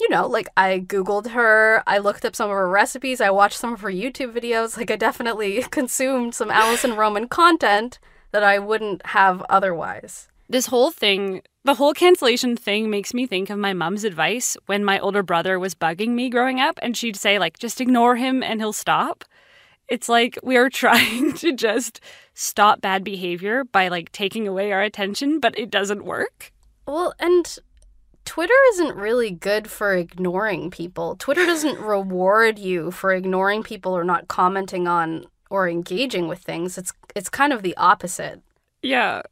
you 0.00 0.08
know, 0.08 0.26
like 0.26 0.48
I 0.56 0.80
Googled 0.80 1.28
her, 1.28 1.82
I 1.86 1.98
looked 1.98 2.24
up 2.24 2.36
some 2.36 2.50
of 2.50 2.56
her 2.56 2.68
recipes, 2.68 3.20
I 3.20 3.30
watched 3.30 3.58
some 3.58 3.72
of 3.72 3.80
her 3.80 3.90
YouTube 3.90 4.32
videos. 4.32 4.76
Like 4.76 4.90
I 4.90 4.96
definitely 4.96 5.62
consumed 5.70 6.34
some 6.34 6.50
Alison 6.50 6.96
Roman 6.96 7.28
content 7.28 7.98
that 8.32 8.42
I 8.42 8.58
wouldn't 8.58 9.04
have 9.06 9.42
otherwise. 9.48 10.28
This 10.48 10.66
whole 10.66 10.90
thing, 10.90 11.42
the 11.64 11.74
whole 11.74 11.92
cancellation 11.92 12.56
thing 12.56 12.88
makes 12.88 13.12
me 13.12 13.26
think 13.26 13.50
of 13.50 13.58
my 13.58 13.72
mom's 13.72 14.04
advice 14.04 14.56
when 14.66 14.84
my 14.84 14.98
older 14.98 15.22
brother 15.22 15.58
was 15.58 15.74
bugging 15.74 16.10
me 16.10 16.28
growing 16.28 16.60
up, 16.60 16.78
and 16.82 16.96
she'd 16.96 17.16
say, 17.16 17.38
like, 17.38 17.58
just 17.58 17.80
ignore 17.80 18.16
him 18.16 18.42
and 18.42 18.60
he'll 18.60 18.72
stop. 18.72 19.24
It's 19.88 20.08
like 20.08 20.38
we 20.42 20.56
are 20.56 20.70
trying 20.84 21.32
to 21.34 21.52
just 21.52 22.00
stop 22.34 22.80
bad 22.80 23.02
behavior 23.02 23.64
by 23.64 23.88
like 23.88 24.12
taking 24.12 24.46
away 24.46 24.70
our 24.72 24.82
attention, 24.82 25.40
but 25.40 25.58
it 25.58 25.70
doesn't 25.70 26.04
work. 26.04 26.52
Well, 26.86 27.14
and 27.18 27.58
Twitter 28.26 28.54
isn't 28.72 28.96
really 28.96 29.30
good 29.30 29.70
for 29.70 29.94
ignoring 29.94 30.70
people. 30.70 31.16
Twitter 31.16 31.46
doesn't 31.46 31.78
reward 31.94 32.58
you 32.58 32.90
for 32.90 33.12
ignoring 33.12 33.62
people 33.62 33.96
or 33.96 34.04
not 34.04 34.28
commenting 34.28 34.86
on 34.86 35.24
or 35.48 35.68
engaging 35.68 36.28
with 36.28 36.40
things. 36.40 36.76
It's 36.76 36.92
it's 37.14 37.30
kind 37.30 37.52
of 37.52 37.62
the 37.62 37.76
opposite. 37.76 38.42
Yeah. 38.82 39.22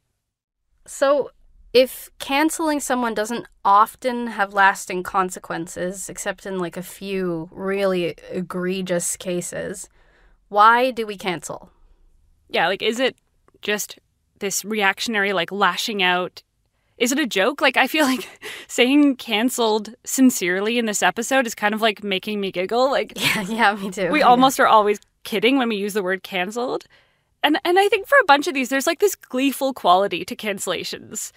So, 0.87 1.29
if 1.73 2.09
canceling 2.19 2.79
someone 2.79 3.13
doesn't 3.13 3.45
often 3.63 4.27
have 4.27 4.53
lasting 4.53 5.03
consequences, 5.03 6.09
except 6.09 6.45
in 6.45 6.57
like 6.57 6.77
a 6.77 6.81
few 6.81 7.49
really 7.51 8.15
egregious 8.31 9.15
cases, 9.17 9.89
why 10.49 10.89
do 10.89 11.05
we 11.05 11.17
cancel? 11.17 11.69
Yeah, 12.49 12.67
like 12.67 12.81
is 12.81 12.99
it 12.99 13.17
just 13.61 13.99
this 14.39 14.63
reactionary, 14.65 15.33
like 15.33 15.51
lashing 15.51 16.01
out. 16.01 16.43
Is 16.97 17.11
it 17.11 17.19
a 17.19 17.25
joke? 17.27 17.59
Like, 17.61 17.75
I 17.77 17.87
feel 17.87 18.05
like 18.05 18.27
saying 18.67 19.17
canceled 19.17 19.95
sincerely 20.05 20.77
in 20.77 20.85
this 20.85 21.03
episode 21.03 21.45
is 21.45 21.53
kind 21.55 21.73
of 21.75 21.81
like 21.81 22.03
making 22.03 22.39
me 22.39 22.51
giggle. 22.51 22.89
Like, 22.89 23.13
Yeah, 23.19 23.41
yeah, 23.41 23.75
me 23.75 23.91
too. 23.91 24.09
we 24.11 24.21
almost 24.21 24.59
are 24.59 24.67
always 24.67 24.99
kidding 25.23 25.57
when 25.57 25.67
we 25.69 25.75
use 25.75 25.93
the 25.93 26.03
word 26.03 26.23
canceled. 26.23 26.85
And 27.43 27.59
and 27.65 27.77
I 27.77 27.87
think 27.89 28.07
for 28.07 28.17
a 28.21 28.25
bunch 28.25 28.47
of 28.47 28.53
these 28.53 28.69
there's 28.69 28.87
like 28.87 28.99
this 28.99 29.15
gleeful 29.15 29.73
quality 29.73 30.23
to 30.25 30.35
cancellations. 30.35 31.31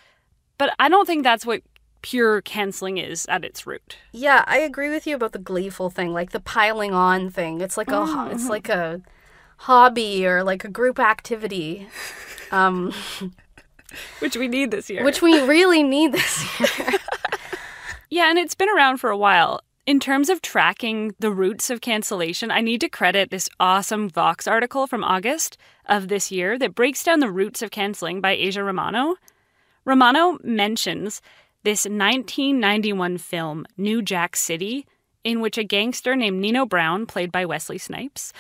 But 0.59 0.75
I 0.79 0.89
don't 0.89 1.07
think 1.07 1.23
that's 1.25 1.45
what 1.45 1.63
pure 2.03 2.41
canceling 2.43 2.97
is 2.99 3.27
at 3.27 3.45
its 3.45 3.67
root. 3.67 3.97
Yeah, 4.13 4.45
I 4.47 4.59
agree 4.59 4.89
with 4.91 5.07
you 5.07 5.17
about 5.17 5.33
the 5.33 5.39
gleeful 5.39 5.91
thing, 5.91 6.13
like 6.13 6.31
the 6.31 6.41
piling 6.41 6.95
on 6.95 7.31
thing. 7.31 7.61
It's 7.61 7.77
like 7.77 7.89
a 7.89 7.93
Mm-hmm. 7.93 8.31
it's 8.31 8.49
like 8.49 8.69
a 8.69 9.01
hobby 9.59 10.25
or 10.27 10.45
like 10.45 10.65
a 10.65 10.69
group 10.69 10.99
activity. 11.01 11.89
Um, 12.53 12.93
Which 14.21 14.37
we 14.37 14.49
need 14.49 14.71
this 14.71 14.91
year. 14.91 15.03
which 15.05 15.23
we 15.23 15.41
really 15.43 15.83
need 15.83 16.13
this 16.13 16.61
year. 16.79 16.89
Yeah, 18.11 18.31
and 18.31 18.39
it's 18.39 18.55
been 18.55 18.69
around 18.71 18.99
for 18.99 19.11
a 19.11 19.17
while. 19.17 19.61
In 19.87 20.01
terms 20.01 20.29
of 20.29 20.43
tracking 20.43 21.15
the 21.19 21.31
roots 21.31 21.71
of 21.71 21.81
cancellation, 21.81 22.51
I 22.51 22.61
need 22.61 22.81
to 22.83 22.89
credit 22.91 23.31
this 23.31 23.49
awesome 23.59 24.11
Vox 24.11 24.47
article 24.47 24.87
from 24.87 25.03
August 25.03 25.57
of 25.87 26.09
this 26.09 26.31
year 26.31 26.59
that 26.59 26.75
breaks 26.75 27.03
down 27.03 27.21
the 27.21 27.31
roots 27.31 27.63
of 27.63 27.71
canceling 27.71 28.21
by 28.21 28.37
Aja 28.37 28.63
Romano. 28.63 29.17
Romano 29.87 30.39
mentions 30.43 31.23
this 31.65 31.85
1991 31.85 33.17
film, 33.17 33.65
New 33.79 34.03
Jack 34.03 34.37
City, 34.37 34.87
in 35.25 35.41
which 35.41 35.57
a 35.57 35.65
gangster 35.65 36.15
named 36.15 36.39
Nino 36.41 36.67
Brown, 36.67 37.07
played 37.07 37.33
by 37.33 37.47
Wesley 37.47 37.79
Snipes, 37.79 38.33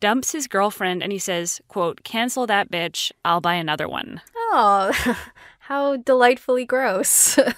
dumps 0.00 0.32
his 0.32 0.46
girlfriend 0.46 1.02
and 1.02 1.12
he 1.12 1.18
says, 1.18 1.60
quote, 1.68 2.02
cancel 2.04 2.46
that 2.46 2.70
bitch, 2.70 3.12
I'll 3.24 3.40
buy 3.40 3.54
another 3.54 3.88
one. 3.88 4.20
Oh, 4.50 5.16
how 5.58 5.98
delightfully 5.98 6.64
gross. 6.64 7.38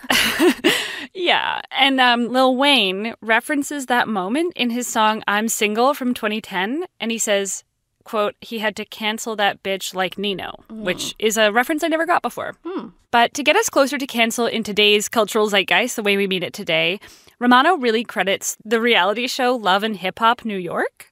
Yeah, 1.12 1.60
and 1.70 2.00
um, 2.00 2.28
Lil 2.28 2.56
Wayne 2.56 3.14
references 3.20 3.86
that 3.86 4.08
moment 4.08 4.52
in 4.56 4.70
his 4.70 4.86
song 4.86 5.22
"I'm 5.26 5.48
Single" 5.48 5.92
from 5.94 6.14
2010, 6.14 6.84
and 7.00 7.10
he 7.10 7.18
says, 7.18 7.64
"quote 8.04 8.36
He 8.40 8.60
had 8.60 8.76
to 8.76 8.84
cancel 8.84 9.34
that 9.36 9.62
bitch 9.62 9.94
like 9.94 10.16
Nino," 10.18 10.54
which 10.70 11.14
is 11.18 11.36
a 11.36 11.50
reference 11.50 11.82
I 11.82 11.88
never 11.88 12.06
got 12.06 12.22
before. 12.22 12.54
But 13.10 13.34
to 13.34 13.42
get 13.42 13.56
us 13.56 13.68
closer 13.68 13.98
to 13.98 14.06
cancel 14.06 14.46
in 14.46 14.62
today's 14.62 15.08
cultural 15.08 15.48
zeitgeist, 15.48 15.96
the 15.96 16.02
way 16.02 16.16
we 16.16 16.28
mean 16.28 16.44
it 16.44 16.52
today, 16.52 17.00
Romano 17.40 17.76
really 17.76 18.04
credits 18.04 18.56
the 18.64 18.80
reality 18.80 19.26
show 19.26 19.56
Love 19.56 19.82
and 19.82 19.96
Hip 19.96 20.20
Hop 20.20 20.44
New 20.44 20.58
York. 20.58 21.10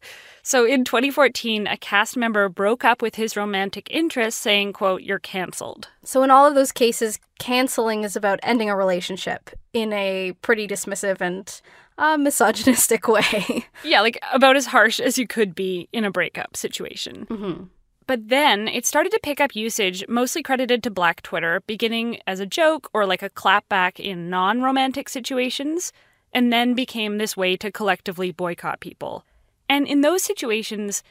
So 0.49 0.64
in 0.64 0.83
2014, 0.85 1.67
a 1.67 1.76
cast 1.76 2.17
member 2.17 2.49
broke 2.49 2.83
up 2.83 3.02
with 3.02 3.17
his 3.17 3.37
romantic 3.37 3.87
interest, 3.90 4.38
saying, 4.38 4.73
"quote 4.73 5.02
You're 5.02 5.19
canceled." 5.19 5.90
so 6.05 6.23
in 6.23 6.31
all 6.31 6.47
of 6.47 6.55
those 6.55 6.73
cases, 6.73 7.19
canceling 7.38 8.02
is 8.02 8.17
about 8.17 8.40
ending 8.43 8.71
a 8.71 8.75
relationship 8.75 9.50
in 9.75 9.93
a 9.93 10.33
pretty 10.40 10.67
dismissive 10.67 11.21
and 11.21 11.61
uh, 11.99 12.17
misogynistic 12.17 13.07
way. 13.17 13.67
Yeah, 13.85 14.00
like 14.00 14.19
about 14.33 14.57
as 14.57 14.64
harsh 14.64 14.99
as 15.00 15.19
you 15.19 15.26
could 15.26 15.55
be 15.55 15.87
in 15.93 16.07
a 16.07 16.11
breakup 16.11 16.57
situation. 16.57 17.26
hmm 17.28 17.64
But 18.07 18.31
then 18.31 18.69
it 18.69 18.87
started 18.87 19.12
to 19.12 19.21
pick 19.23 19.43
up 19.43 19.55
usage, 19.55 20.02
mostly 20.09 20.43
credited 20.43 20.83
to 20.83 20.90
Black 20.90 21.21
Twitter, 21.21 21.61
beginning 21.67 22.21
as 22.26 22.40
a 22.40 22.47
joke 22.47 22.88
or 22.95 23.05
like 23.05 23.23
a 23.23 23.28
clapback 23.28 24.00
in 24.00 24.31
non 24.31 24.62
romantic 24.62 25.11
situations, 25.11 25.93
and 26.33 26.50
then 26.50 26.73
became 26.73 27.19
this 27.19 27.37
way 27.37 27.55
to 27.59 27.71
collectively 27.71 28.33
boycott 28.33 28.81
people. 28.81 29.26
And 29.68 29.87
in 29.87 30.00
those 30.00 30.22
situations, 30.22 31.02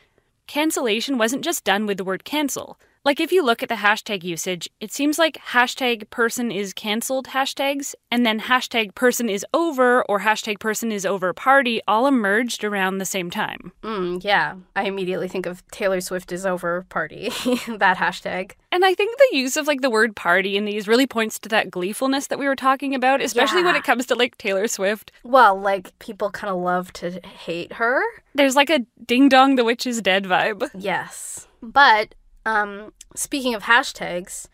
cancellation 0.47 1.17
wasn't 1.17 1.43
just 1.43 1.63
done 1.63 1.85
with 1.85 1.97
the 1.97 2.03
word 2.03 2.23
cancel. 2.23 2.79
Like 3.07 3.21
if 3.21 3.31
you 3.31 3.41
look 3.41 3.63
at 3.63 3.69
the 3.69 3.75
hashtag 3.75 4.25
usage, 4.25 4.69
it 4.81 4.91
seems 4.91 5.17
like 5.17 5.37
hashtag 5.51 6.09
person 6.09 6.51
is 6.51 6.73
cancelled 6.73 7.27
hashtags 7.27 7.95
and 8.11 8.25
then 8.25 8.37
hashtag 8.37 8.95
person 8.95 9.29
is 9.29 9.45
over 9.53 10.03
or 10.09 10.19
hashtag 10.19 10.59
person 10.59 10.91
is 10.91 11.05
over 11.05 11.31
party 11.31 11.79
all 11.87 12.05
emerged 12.05 12.65
around 12.65 12.97
the 12.97 13.05
same 13.05 13.31
time. 13.31 13.71
Mm, 13.81 14.21
yeah, 14.25 14.55
I 14.75 14.83
immediately 14.83 15.29
think 15.29 15.45
of 15.45 15.65
Taylor 15.71 16.01
Swift 16.01 16.33
is 16.33 16.45
over 16.45 16.85
party, 16.89 17.29
that 17.69 17.95
hashtag. 17.95 18.51
And 18.73 18.83
I 18.83 18.93
think 18.93 19.17
the 19.17 19.37
use 19.37 19.55
of 19.55 19.67
like 19.67 19.79
the 19.79 19.89
word 19.89 20.13
party 20.13 20.57
in 20.57 20.65
these 20.65 20.85
really 20.85 21.07
points 21.07 21.39
to 21.39 21.47
that 21.47 21.71
gleefulness 21.71 22.27
that 22.27 22.39
we 22.39 22.45
were 22.45 22.57
talking 22.57 22.93
about, 22.93 23.21
especially 23.21 23.63
when 23.63 23.77
it 23.77 23.85
comes 23.85 24.05
to 24.07 24.15
like 24.15 24.37
Taylor 24.37 24.67
Swift. 24.67 25.13
Well, 25.23 25.57
like 25.57 25.97
people 25.99 26.29
kind 26.29 26.51
of 26.51 26.61
love 26.61 26.91
to 26.91 27.21
hate 27.25 27.71
her. 27.71 28.03
There's 28.35 28.57
like 28.57 28.69
a 28.69 28.79
ding 29.05 29.29
dong 29.29 29.55
the 29.55 29.63
witch 29.63 29.87
is 29.87 30.01
dead 30.01 30.25
vibe. 30.25 30.69
Yes. 30.75 31.47
But 31.61 32.13
um 32.47 32.93
speaking 33.17 33.55
of 33.55 33.63
hashtags, 33.63 34.47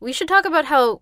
we 0.00 0.12
should 0.12 0.28
talk 0.28 0.44
about 0.44 0.66
how 0.66 1.00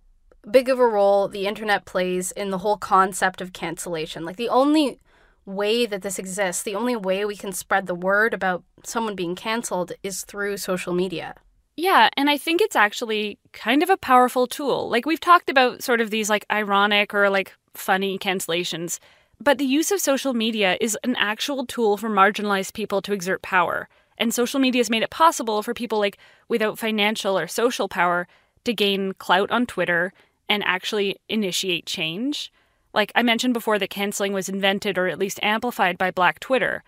big 0.51 0.69
of 0.69 0.79
a 0.79 0.87
role 0.87 1.29
the 1.29 1.47
internet 1.47 1.85
plays 1.85 2.31
in 2.33 2.51
the 2.51 2.59
whole 2.59 2.77
concept 2.77 3.41
of 3.41 3.53
cancellation. 3.53 4.25
Like 4.25 4.37
the 4.37 4.49
only 4.49 5.01
way 5.45 5.87
that 5.87 6.03
this 6.03 6.19
exists, 6.19 6.63
the 6.63 6.75
only 6.75 6.97
way 6.97 7.25
we 7.25 7.37
can 7.37 7.53
spread 7.53 7.87
the 7.87 7.95
word 7.95 8.35
about 8.35 8.63
someone 8.85 9.15
being 9.15 9.35
canceled 9.35 9.93
is 10.03 10.25
through 10.25 10.57
social 10.57 10.93
media. 10.93 11.35
Yeah, 11.77 12.09
and 12.17 12.31
I 12.31 12.39
think 12.39 12.61
it's 12.61 12.77
actually 12.77 13.39
kind 13.53 13.83
of 13.83 13.91
a 13.91 13.97
powerful 13.97 14.47
tool. 14.47 14.89
Like 14.89 15.07
we've 15.07 15.21
talked 15.21 15.51
about 15.51 15.83
sort 15.83 16.01
of 16.01 16.11
these 16.11 16.31
like 16.31 16.47
ironic 16.51 17.13
or 17.15 17.29
like 17.29 17.55
funny 17.75 18.19
cancellations, 18.19 18.99
but 19.41 19.59
the 19.59 19.67
use 19.67 19.91
of 19.91 20.01
social 20.01 20.33
media 20.33 20.79
is 20.81 20.97
an 21.05 21.17
actual 21.17 21.67
tool 21.67 21.97
for 21.97 22.09
marginalized 22.09 22.73
people 22.73 23.03
to 23.03 23.13
exert 23.13 23.43
power. 23.43 23.89
And 24.19 24.33
social 24.33 24.61
media 24.61 24.81
has 24.81 24.91
made 24.91 25.03
it 25.03 25.11
possible 25.11 25.63
for 25.63 25.75
people 25.75 25.99
like 25.99 26.19
without 26.49 26.79
financial 26.79 27.39
or 27.39 27.47
social 27.47 27.89
power 27.89 28.27
to 28.65 28.73
gain 28.73 29.13
clout 29.15 29.51
on 29.51 29.67
Twitter 29.67 30.13
and 30.49 30.63
actually 30.65 31.17
initiate 31.29 31.87
change. 31.87 32.53
Like 32.95 33.13
I 33.15 33.23
mentioned 33.23 33.55
before 33.55 33.79
that 33.79 33.91
canceling 33.91 34.33
was 34.33 34.49
invented 34.49 34.97
or 34.97 35.07
at 35.07 35.19
least 35.19 35.41
amplified 35.43 35.99
by 35.99 36.11
Black 36.11 36.41
Twitter. 36.41 36.83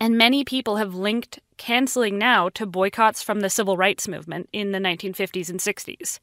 And 0.00 0.18
many 0.18 0.44
people 0.44 0.76
have 0.76 0.94
linked 0.94 1.38
canceling 1.56 2.18
now 2.18 2.48
to 2.50 2.66
boycotts 2.66 3.22
from 3.22 3.40
the 3.40 3.50
civil 3.50 3.76
rights 3.76 4.08
movement 4.08 4.48
in 4.52 4.72
the 4.72 4.78
1950s 4.78 5.48
and 5.48 5.60
60s. 5.60 6.18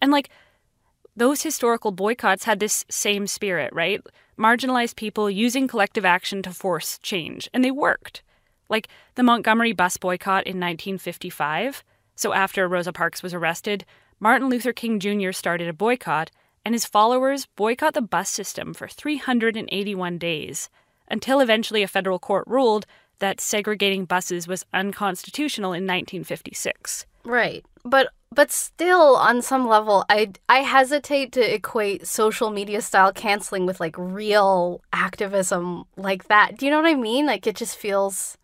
And 0.00 0.12
like 0.12 0.28
those 1.16 1.42
historical 1.42 1.90
boycotts 1.90 2.44
had 2.44 2.60
this 2.60 2.84
same 2.88 3.26
spirit, 3.26 3.72
right? 3.72 4.00
Marginalized 4.38 4.94
people 4.94 5.28
using 5.28 5.66
collective 5.66 6.04
action 6.04 6.42
to 6.42 6.50
force 6.50 6.98
change, 6.98 7.50
and 7.52 7.64
they 7.64 7.72
worked. 7.72 8.22
Like 8.68 8.88
the 9.14 9.22
Montgomery 9.22 9.72
bus 9.72 9.96
boycott 9.96 10.46
in 10.46 10.60
1955. 10.60 11.84
So 12.14 12.32
after 12.32 12.68
Rosa 12.68 12.92
Parks 12.92 13.22
was 13.22 13.34
arrested, 13.34 13.84
Martin 14.20 14.48
Luther 14.48 14.72
King 14.72 14.98
Jr. 14.98 15.32
started 15.32 15.68
a 15.68 15.72
boycott, 15.72 16.30
and 16.64 16.74
his 16.74 16.84
followers 16.84 17.46
boycott 17.56 17.94
the 17.94 18.02
bus 18.02 18.28
system 18.28 18.74
for 18.74 18.88
381 18.88 20.18
days 20.18 20.68
until 21.10 21.40
eventually 21.40 21.82
a 21.82 21.88
federal 21.88 22.18
court 22.18 22.44
ruled 22.46 22.86
that 23.20 23.40
segregating 23.40 24.04
buses 24.04 24.46
was 24.46 24.64
unconstitutional 24.72 25.72
in 25.72 25.84
1956. 25.84 27.06
Right. 27.24 27.64
But 27.84 28.08
but 28.30 28.50
still 28.50 29.16
on 29.16 29.40
some 29.40 29.66
level 29.66 30.04
I 30.08 30.32
I 30.48 30.58
hesitate 30.58 31.32
to 31.32 31.54
equate 31.54 32.06
social 32.06 32.50
media 32.50 32.82
style 32.82 33.12
canceling 33.12 33.66
with 33.66 33.80
like 33.80 33.96
real 33.96 34.82
activism 34.92 35.84
like 35.96 36.28
that. 36.28 36.56
Do 36.56 36.66
you 36.66 36.70
know 36.70 36.80
what 36.80 36.90
I 36.90 36.94
mean? 36.94 37.26
Like 37.26 37.46
it 37.46 37.56
just 37.56 37.76
feels 37.76 38.36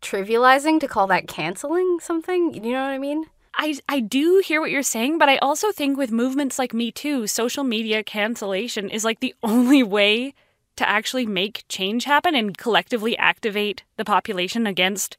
trivializing 0.00 0.80
to 0.80 0.88
call 0.88 1.06
that 1.08 1.28
canceling 1.28 1.98
something. 2.00 2.54
You 2.54 2.72
know 2.72 2.82
what 2.82 2.90
I 2.90 2.98
mean? 2.98 3.26
I, 3.54 3.78
I 3.88 4.00
do 4.00 4.42
hear 4.44 4.60
what 4.60 4.70
you're 4.70 4.82
saying, 4.82 5.18
but 5.18 5.28
I 5.28 5.36
also 5.38 5.72
think 5.72 5.98
with 5.98 6.10
movements 6.10 6.58
like 6.58 6.72
Me 6.72 6.90
Too, 6.90 7.26
social 7.26 7.64
media 7.64 8.02
cancellation 8.02 8.88
is 8.88 9.04
like 9.04 9.20
the 9.20 9.34
only 9.42 9.82
way 9.82 10.34
to 10.76 10.88
actually 10.88 11.26
make 11.26 11.64
change 11.68 12.04
happen 12.04 12.34
and 12.34 12.56
collectively 12.56 13.16
activate 13.18 13.82
the 13.96 14.04
population 14.04 14.66
against 14.66 15.16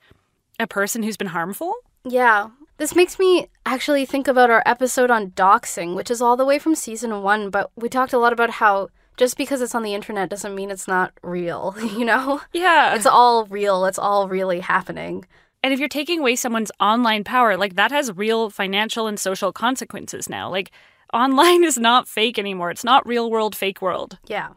a 0.59 0.65
person 0.65 1.03
who's 1.03 1.17
been 1.17 1.27
harmful. 1.27 1.73
Yeah. 2.03 2.49
This 2.77 2.95
makes 2.95 3.19
me 3.19 3.47
actually 3.63 4.05
think 4.07 4.27
about 4.27 4.49
our 4.49 4.63
episode 4.65 5.11
on 5.11 5.31
doxing, 5.31 5.95
which 5.95 6.09
is 6.09 6.19
all 6.19 6.35
the 6.35 6.45
way 6.45 6.57
from 6.57 6.73
season 6.73 7.21
1, 7.21 7.51
but 7.51 7.69
we 7.75 7.89
talked 7.89 8.13
a 8.13 8.17
lot 8.17 8.33
about 8.33 8.49
how 8.51 8.89
just 9.21 9.37
because 9.37 9.61
it's 9.61 9.75
on 9.75 9.83
the 9.83 9.93
internet 9.93 10.31
doesn't 10.31 10.55
mean 10.55 10.71
it's 10.71 10.87
not 10.87 11.13
real, 11.21 11.75
you 11.95 12.03
know? 12.03 12.41
Yeah. 12.53 12.95
It's 12.95 13.05
all 13.05 13.45
real. 13.45 13.85
It's 13.85 13.99
all 13.99 14.27
really 14.27 14.61
happening. 14.61 15.25
And 15.61 15.71
if 15.71 15.77
you're 15.79 15.89
taking 15.89 16.21
away 16.21 16.35
someone's 16.35 16.71
online 16.79 17.23
power, 17.23 17.55
like 17.55 17.75
that 17.75 17.91
has 17.91 18.11
real 18.17 18.49
financial 18.49 19.05
and 19.05 19.19
social 19.19 19.53
consequences 19.53 20.27
now. 20.27 20.49
Like 20.49 20.71
online 21.13 21.63
is 21.71 21.77
not 21.77 22.07
fake 22.07 22.39
anymore. 22.39 22.71
It's 22.71 22.83
not 22.83 23.05
real 23.05 23.29
world, 23.29 23.55
fake 23.55 23.79
world. 23.79 24.17
Yeah. 24.25 24.53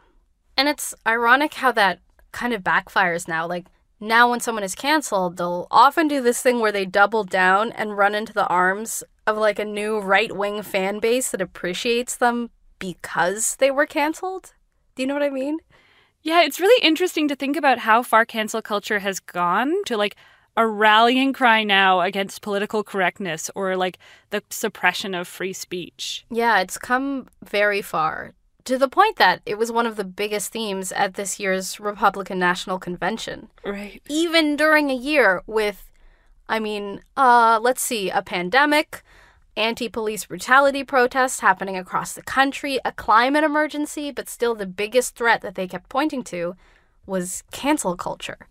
And 0.57 0.67
it's 0.67 0.95
ironic 1.07 1.53
how 1.53 1.71
that 1.73 2.01
kind 2.33 2.55
of 2.55 2.63
backfires 2.63 3.29
now. 3.29 3.47
Like, 3.47 3.67
now 4.01 4.31
when 4.31 4.41
someone 4.41 4.65
is 4.65 4.75
canceled, 4.75 5.37
they'll 5.37 5.67
often 5.71 6.09
do 6.09 6.23
this 6.23 6.41
thing 6.41 6.61
where 6.61 6.73
they 6.73 6.87
double 6.87 7.25
down 7.25 7.71
and 7.73 7.99
run 7.99 8.15
into 8.15 8.33
the 8.33 8.47
arms 8.47 9.05
of 9.27 9.37
like 9.37 9.59
a 9.59 9.65
new 9.67 9.99
right 9.99 10.35
wing 10.35 10.63
fan 10.63 11.01
base 11.01 11.31
that 11.33 11.43
appreciates 11.43 12.17
them 12.17 12.49
because 12.79 13.57
they 13.57 13.71
were 13.71 13.87
canceled. 13.87 14.55
Do 14.95 15.03
you 15.03 15.07
know 15.07 15.15
what 15.15 15.23
I 15.23 15.31
mean? 15.31 15.59
Yeah, 16.23 16.43
it's 16.43 16.61
really 16.61 16.83
interesting 16.83 17.29
to 17.29 17.37
think 17.37 17.57
about 17.57 17.79
how 17.79 18.03
far 18.03 18.25
cancel 18.25 18.63
culture 18.63 19.01
has 19.01 19.21
gone 19.21 19.73
to 19.85 19.97
like 19.97 20.17
a 20.57 20.67
rallying 20.67 21.33
cry 21.33 21.65
now 21.65 22.01
against 22.01 22.41
political 22.41 22.83
correctness 22.83 23.51
or 23.55 23.77
like 23.77 23.99
the 24.31 24.43
suppression 24.51 25.15
of 25.15 25.29
free 25.29 25.53
speech. 25.53 26.25
Yeah, 26.31 26.61
it's 26.61 26.79
come 26.79 27.29
very 27.43 27.83
far 27.83 28.33
to 28.65 28.79
the 28.79 28.89
point 28.89 29.17
that 29.17 29.43
it 29.45 29.59
was 29.59 29.71
one 29.71 29.87
of 29.87 29.97
the 29.97 30.05
biggest 30.05 30.53
themes 30.53 30.93
at 30.93 31.15
this 31.15 31.39
year's 31.39 31.79
Republican 31.79 32.39
National 32.39 32.79
Convention. 32.79 33.49
Right. 33.65 34.01
Even 34.09 34.57
during 34.57 34.91
a 34.91 34.95
year 34.95 35.43
with, 35.47 35.91
I 36.49 36.59
mean, 36.59 37.03
uh, 37.17 37.59
let's 37.61 37.83
see, 37.83 38.11
a 38.11 38.23
pandemic, 38.23 39.03
anti 39.57 39.89
police 39.89 40.27
brutality 40.27 40.85
protests 40.85 41.41
happening 41.41 41.77
across 41.77 42.13
the 42.13 42.23
country, 42.23 42.79
a 42.85 42.93
climate 42.93 43.45
emergency, 43.45 44.11
but 44.11 44.29
still 44.29 44.55
the 44.55 44.67
biggest 44.67 45.17
threat 45.17 45.41
that 45.43 45.55
they 45.55 45.69
kept 45.69 45.89
pointing 45.89 46.23
to 46.25 46.57
was 47.07 47.43
cancel 47.53 47.97
culture. 47.97 48.47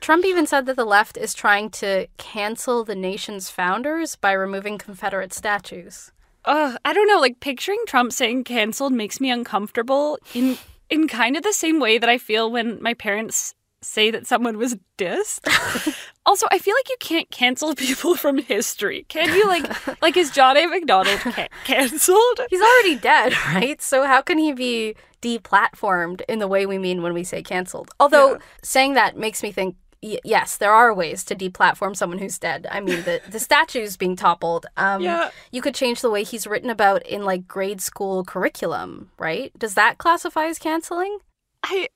Trump 0.00 0.24
even 0.24 0.46
said 0.46 0.66
that 0.66 0.76
the 0.76 0.84
left 0.84 1.16
is 1.16 1.32
trying 1.32 1.70
to 1.70 2.06
cancel 2.18 2.84
the 2.84 2.94
nation's 2.94 3.48
founders 3.48 4.16
by 4.16 4.32
removing 4.32 4.76
Confederate 4.76 5.32
statues. 5.32 6.12
Uh, 6.44 6.76
I 6.84 6.92
don't 6.92 7.08
know, 7.08 7.20
like 7.20 7.40
picturing 7.40 7.82
Trump 7.86 8.12
saying 8.12 8.44
canceled 8.44 8.92
makes 8.92 9.18
me 9.20 9.30
uncomfortable 9.30 10.18
in 10.34 10.58
in 10.90 11.08
kind 11.08 11.36
of 11.36 11.42
the 11.42 11.52
same 11.52 11.80
way 11.80 11.96
that 11.96 12.10
I 12.10 12.18
feel 12.18 12.52
when 12.52 12.82
my 12.82 12.92
parents 12.92 13.54
say 13.80 14.10
that 14.10 14.26
someone 14.26 14.58
was 14.58 14.76
dissed. 14.98 15.40
also, 16.26 16.46
I 16.50 16.58
feel 16.58 16.74
like 16.76 16.88
you 16.88 16.96
can't 17.00 17.30
cancel 17.30 17.74
people 17.86 18.14
from 18.16 18.38
history. 18.38 19.04
Can 19.08 19.34
you 19.34 19.46
like 19.46 20.02
like 20.02 20.16
is 20.16 20.30
John 20.30 20.56
A. 20.56 20.66
Macdonald 20.66 21.18
ca- 21.20 21.48
canceled? 21.64 22.40
He's 22.50 22.60
already 22.62 22.96
dead, 22.96 23.32
right? 23.54 23.80
So 23.82 24.04
how 24.04 24.22
can 24.22 24.38
he 24.38 24.52
be 24.52 24.94
deplatformed 25.22 26.22
in 26.28 26.38
the 26.38 26.48
way 26.48 26.66
we 26.66 26.78
mean 26.78 27.02
when 27.02 27.12
we 27.14 27.24
say 27.24 27.42
canceled? 27.42 27.90
Although 28.00 28.32
Yeah. 28.32 28.38
saying 28.62 28.94
that 28.94 29.16
makes 29.16 29.42
me 29.42 29.52
think 29.52 29.76
y- 30.02 30.18
yes, 30.24 30.56
there 30.58 30.72
are 30.72 30.92
ways 30.94 31.24
to 31.24 31.34
deplatform 31.34 31.96
someone 31.96 32.18
who's 32.18 32.38
dead. 32.38 32.66
I 32.70 32.80
mean, 32.80 33.02
the 33.04 33.20
the 33.28 33.40
statues 33.40 33.96
being 33.96 34.16
toppled. 34.16 34.66
Um, 34.76 35.02
Yeah. 35.02 35.30
You 35.50 35.62
could 35.62 35.74
change 35.74 36.00
the 36.00 36.10
way 36.10 36.24
he's 36.24 36.46
written 36.46 36.70
about 36.70 37.06
in 37.06 37.24
like 37.24 37.46
grade 37.48 37.80
school 37.80 38.24
curriculum, 38.24 39.10
right? 39.18 39.52
Does 39.58 39.74
that 39.74 39.98
classify 39.98 40.46
as 40.46 40.58
canceling? 40.58 41.18
I 41.62 41.88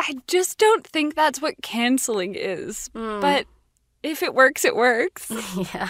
I 0.00 0.16
just 0.26 0.58
don't 0.58 0.84
think 0.84 1.14
that's 1.14 1.40
what 1.40 1.54
canceling 1.62 2.34
is. 2.34 2.90
Hmm. 2.92 3.20
But 3.20 3.46
if 4.02 4.22
it 4.22 4.34
works, 4.34 4.64
it 4.64 4.76
works. 4.76 5.30
yeah. 5.74 5.88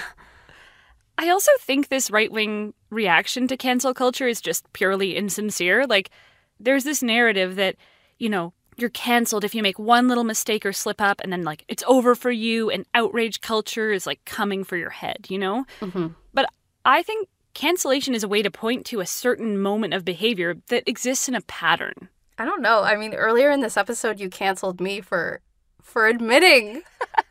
I 1.19 1.29
also 1.29 1.51
think 1.61 1.89
this 1.89 2.11
right 2.11 2.31
wing 2.31 2.75
reaction 2.91 3.47
to 3.49 3.57
cancel 3.57 3.95
culture 3.95 4.27
is 4.27 4.41
just 4.41 4.71
purely 4.73 5.17
insincere. 5.17 5.87
Like, 5.87 6.11
there's 6.59 6.85
this 6.85 7.03
narrative 7.03 7.57
that, 7.57 7.77
you 8.19 8.29
know, 8.29 8.53
you're 8.77 8.91
canceled 8.91 9.45
if 9.45 9.55
you 9.55 9.63
make 9.63 9.79
one 9.79 10.09
little 10.09 10.25
mistake 10.25 10.65
or 10.65 10.73
slip 10.73 11.01
up, 11.01 11.21
and 11.21 11.33
then, 11.33 11.43
like, 11.43 11.65
it's 11.69 11.85
over 11.87 12.15
for 12.15 12.31
you, 12.31 12.71
and 12.71 12.87
outrage 12.95 13.41
culture 13.41 13.93
is, 13.93 14.07
like, 14.07 14.25
coming 14.25 14.65
for 14.65 14.77
your 14.77 14.91
head, 14.91 15.27
you 15.29 15.39
know? 15.39 15.65
Mm-hmm. 15.81 16.09
But 16.33 16.47
I 16.85 17.03
think 17.03 17.29
cancellation 17.55 18.15
is 18.15 18.25
a 18.25 18.29
way 18.29 18.43
to 18.43 18.51
point 18.51 18.87
to 18.87 19.01
a 19.01 19.07
certain 19.07 19.61
moment 19.61 19.93
of 19.93 20.05
behavior 20.05 20.57
that 20.69 20.89
exists 20.89 21.29
in 21.29 21.35
a 21.35 21.43
pattern. 21.43 22.09
I 22.39 22.47
don't 22.47 22.63
know. 22.63 22.83
I 22.83 22.97
mean, 22.97 23.15
earlier 23.15 23.51
in 23.51 23.61
this 23.61 23.77
episode, 23.77 24.19
you 24.19 24.31
canceled 24.31 24.81
me 24.81 25.01
for 25.03 25.41
for 25.83 26.07
admitting 26.07 26.83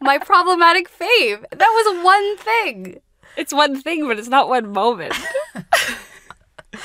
my 0.01 0.17
problematic 0.17 0.89
fave. 0.89 1.43
That 1.49 1.59
was 1.59 2.03
one 2.03 2.37
thing. 2.37 3.01
It's 3.37 3.53
one 3.53 3.81
thing, 3.81 4.07
but 4.07 4.19
it's 4.19 4.27
not 4.27 4.49
one 4.49 4.71
moment. 4.71 5.15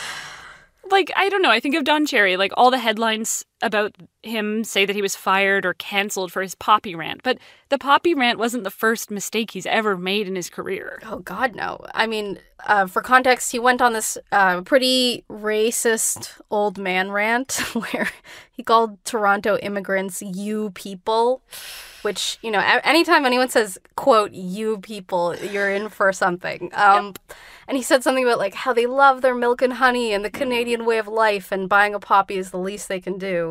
like, 0.91 1.11
I 1.17 1.29
don't 1.29 1.43
know. 1.43 1.51
I 1.51 1.61
think 1.61 1.75
of 1.75 1.85
Don 1.85 2.07
Cherry, 2.07 2.37
like 2.37 2.53
all 2.57 2.71
the 2.71 2.79
headlines 2.79 3.45
about 3.63 3.95
him 4.23 4.65
say 4.65 4.85
that 4.85 4.95
he 4.97 5.03
was 5.03 5.17
fired 5.17 5.65
or 5.65 5.75
canceled 5.75 6.31
for 6.33 6.43
his 6.43 6.55
poppy 6.55 6.95
rant. 6.95 7.23
But 7.23 7.39
the 7.71 7.79
poppy 7.79 8.15
rant 8.15 8.39
wasn't 8.39 8.65
the 8.65 8.71
first 8.71 9.11
mistake 9.11 9.53
he's 9.53 9.67
ever 9.67 9.97
made 9.97 10.29
in 10.29 10.37
his 10.37 10.51
career. 10.51 11.01
Oh 11.07 11.21
God, 11.21 11.55
no! 11.55 11.81
I 11.95 12.07
mean, 12.07 12.39
uh, 12.67 12.87
for 12.87 13.01
context, 13.03 13.53
he 13.53 13.59
went 13.59 13.81
on 13.81 13.93
this 13.93 14.19
uh, 14.31 14.61
pretty 14.63 15.25
racist 15.31 16.39
old 16.51 16.79
man 16.79 17.11
rant 17.11 17.53
where 17.75 18.09
he 18.53 18.63
called 18.63 19.03
Toronto 19.05 19.57
immigrants 19.59 20.21
"you 20.23 20.71
people," 20.71 21.43
which 22.03 22.39
you 22.43 22.51
know, 22.51 22.61
a- 22.61 22.87
anytime 22.87 23.25
anyone 23.25 23.49
says 23.49 23.79
"quote 23.97 24.33
you 24.33 24.79
people," 24.79 25.35
you're 25.37 25.71
in 25.71 25.89
for 25.89 26.13
something. 26.13 26.71
Um, 26.75 27.15
And 27.69 27.77
he 27.77 27.83
said 27.83 28.05
something 28.05 28.23
about 28.25 28.39
like 28.39 28.55
how 28.55 28.73
they 28.73 28.87
love 28.87 29.23
their 29.23 29.35
milk 29.35 29.61
and 29.61 29.73
honey 29.73 30.13
and 30.13 30.25
the 30.25 30.31
Canadian 30.31 30.85
way 30.85 30.99
of 30.99 31.09
life, 31.09 31.51
and 31.51 31.69
buying 31.69 31.95
a 31.95 31.99
poppy 31.99 32.37
is 32.37 32.51
the 32.51 32.59
least 32.59 32.87
they 32.89 33.01
can 33.01 33.19
do. 33.19 33.46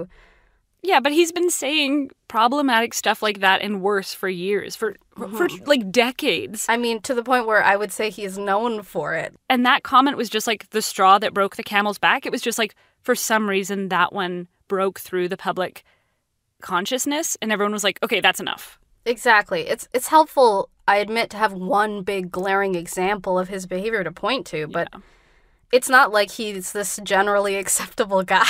Yeah, 0.85 0.99
but 0.99 1.11
he's 1.11 1.31
been 1.31 1.49
saying 1.49 2.11
problematic 2.27 2.93
stuff 2.93 3.23
like 3.23 3.39
that 3.39 3.61
and 3.61 3.81
worse 3.81 4.13
for 4.13 4.29
years, 4.29 4.75
for 4.75 4.95
for 5.15 5.47
hmm. 5.47 5.63
like 5.65 5.91
decades. 5.91 6.67
I 6.69 6.77
mean, 6.77 7.01
to 7.01 7.15
the 7.15 7.23
point 7.23 7.47
where 7.47 7.63
I 7.63 7.75
would 7.75 7.91
say 7.91 8.09
he's 8.11 8.37
known 8.37 8.83
for 8.83 9.15
it. 9.15 9.33
And 9.49 9.65
that 9.65 9.81
comment 9.81 10.15
was 10.15 10.29
just 10.29 10.45
like 10.45 10.69
the 10.69 10.83
straw 10.83 11.17
that 11.19 11.33
broke 11.33 11.55
the 11.55 11.63
camel's 11.63 11.97
back. 11.97 12.25
It 12.25 12.31
was 12.31 12.41
just 12.41 12.59
like 12.59 12.75
for 13.01 13.15
some 13.15 13.49
reason 13.49 13.89
that 13.89 14.13
one 14.13 14.47
broke 14.67 14.99
through 14.99 15.27
the 15.29 15.37
public 15.37 15.83
consciousness 16.61 17.35
and 17.41 17.51
everyone 17.51 17.73
was 17.73 17.83
like, 17.83 17.97
"Okay, 18.03 18.21
that's 18.21 18.39
enough." 18.39 18.79
Exactly. 19.05 19.61
It's 19.67 19.87
it's 19.93 20.07
helpful, 20.09 20.69
I 20.87 20.97
admit, 20.97 21.31
to 21.31 21.37
have 21.37 21.53
one 21.53 22.03
big 22.03 22.31
glaring 22.31 22.75
example 22.75 23.39
of 23.39 23.49
his 23.49 23.65
behavior 23.65 24.03
to 24.03 24.11
point 24.11 24.45
to, 24.47 24.67
but 24.67 24.89
Yeah. 24.93 24.99
it's 25.71 25.89
not 25.89 26.11
like 26.11 26.31
he's 26.31 26.73
this 26.73 26.99
generally 27.03 27.55
acceptable 27.63 28.23
guy 28.23 28.45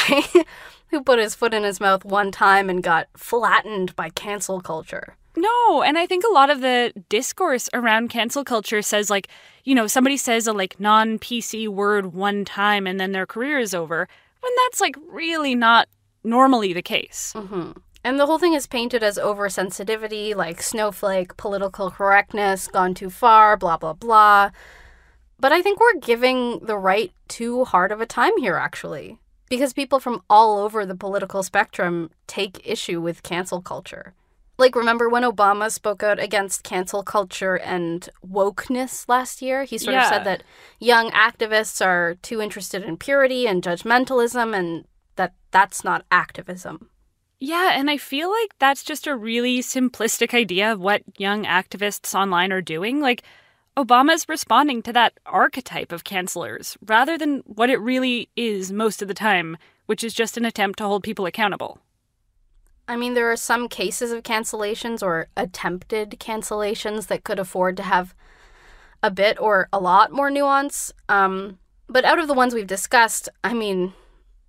who 0.87 1.03
put 1.03 1.19
his 1.19 1.35
foot 1.35 1.53
in 1.53 1.63
his 1.63 1.79
mouth 1.79 2.05
one 2.05 2.31
time 2.31 2.69
and 2.69 2.83
got 2.83 3.07
flattened 3.15 3.95
by 3.95 4.09
cancel 4.09 4.61
culture. 4.61 5.17
No, 5.37 5.83
and 5.83 5.97
I 5.97 6.05
think 6.05 6.23
a 6.23 6.33
lot 6.33 6.49
of 6.49 6.61
the 6.61 6.93
discourse 7.09 7.69
around 7.73 8.09
cancel 8.09 8.43
culture 8.43 8.81
says 8.81 9.09
like, 9.09 9.27
you 9.63 9.75
know, 9.75 9.87
somebody 9.87 10.15
says 10.17 10.47
a 10.47 10.53
like 10.53 10.79
non-PC 10.79 11.67
word 11.67 12.13
one 12.13 12.45
time 12.45 12.87
and 12.87 12.99
then 12.99 13.11
their 13.11 13.25
career 13.25 13.59
is 13.59 13.73
over, 13.73 14.07
when 14.39 14.51
that's 14.63 14.79
like 14.79 14.95
really 15.09 15.55
not 15.55 15.89
normally 16.23 16.71
the 16.71 16.81
case. 16.81 17.33
Mm-hmm. 17.35 17.71
And 18.03 18.19
the 18.19 18.27
whole 18.27 18.37
thing 18.37 18.53
is 18.53 18.67
painted 18.67 19.01
as 19.01 19.17
oversensitivity, 19.17 20.35
like 20.35 20.61
snowflake, 20.61 21.35
political 21.37 21.89
correctness, 21.89 22.67
gone 22.67 22.93
too 22.93 23.09
far, 23.09 23.57
blah, 23.57 23.77
blah, 23.77 23.93
blah. 23.93 24.51
But 25.39 25.51
I 25.51 25.61
think 25.61 25.79
we're 25.79 25.99
giving 25.99 26.59
the 26.59 26.77
right 26.77 27.11
too 27.27 27.65
hard 27.65 27.91
of 27.91 28.01
a 28.01 28.05
time 28.05 28.37
here, 28.37 28.55
actually. 28.55 29.19
Because 29.49 29.73
people 29.73 29.99
from 29.99 30.21
all 30.29 30.59
over 30.59 30.85
the 30.85 30.95
political 30.95 31.43
spectrum 31.43 32.09
take 32.27 32.61
issue 32.67 32.99
with 32.99 33.23
cancel 33.23 33.61
culture. 33.61 34.13
Like, 34.57 34.75
remember 34.75 35.09
when 35.09 35.23
Obama 35.23 35.69
spoke 35.69 36.01
out 36.01 36.17
against 36.19 36.63
cancel 36.63 37.03
culture 37.03 37.57
and 37.57 38.07
wokeness 38.25 39.07
last 39.09 39.41
year? 39.41 39.65
He 39.65 39.77
sort 39.77 39.97
of 39.97 40.05
said 40.05 40.23
that 40.23 40.43
young 40.79 41.11
activists 41.11 41.85
are 41.85 42.15
too 42.21 42.41
interested 42.41 42.81
in 42.83 42.95
purity 42.95 43.47
and 43.47 43.61
judgmentalism 43.61 44.55
and 44.57 44.85
that 45.17 45.33
that's 45.51 45.83
not 45.83 46.05
activism. 46.09 46.89
Yeah, 47.37 47.71
and 47.73 47.89
I 47.89 47.97
feel 47.97 48.29
like 48.29 48.55
that's 48.59 48.83
just 48.83 49.07
a 49.07 49.15
really 49.15 49.59
simplistic 49.59 50.33
idea 50.33 50.71
of 50.71 50.79
what 50.79 51.03
young 51.17 51.43
activists 51.43 52.15
online 52.15 52.53
are 52.53 52.61
doing. 52.61 53.01
Like, 53.01 53.23
Obama's 53.77 54.29
responding 54.29 54.81
to 54.83 54.93
that 54.93 55.13
archetype 55.25 55.91
of 55.91 56.05
cancelers 56.05 56.77
rather 56.85 57.17
than 57.17 57.43
what 57.45 57.69
it 57.69 57.77
really 57.77 58.29
is 58.37 58.71
most 58.71 59.01
of 59.01 59.09
the 59.09 59.13
time, 59.13 59.57
which 59.85 60.03
is 60.03 60.13
just 60.13 60.37
an 60.37 60.45
attempt 60.45 60.77
to 60.79 60.85
hold 60.85 61.03
people 61.03 61.25
accountable. 61.25 61.79
I 62.87 62.95
mean, 62.95 63.15
there 63.15 63.29
are 63.29 63.35
some 63.35 63.67
cases 63.67 64.11
of 64.11 64.23
cancellations 64.23 65.03
or 65.03 65.27
attempted 65.35 66.11
cancellations 66.11 67.07
that 67.07 67.23
could 67.25 67.39
afford 67.39 67.75
to 67.77 67.83
have 67.83 68.15
a 69.03 69.11
bit 69.11 69.39
or 69.41 69.67
a 69.73 69.79
lot 69.79 70.11
more 70.11 70.29
nuance. 70.29 70.93
Um, 71.09 71.59
but 71.89 72.05
out 72.05 72.19
of 72.19 72.27
the 72.27 72.33
ones 72.33 72.53
we've 72.53 72.65
discussed, 72.65 73.27
I 73.43 73.53
mean, 73.53 73.93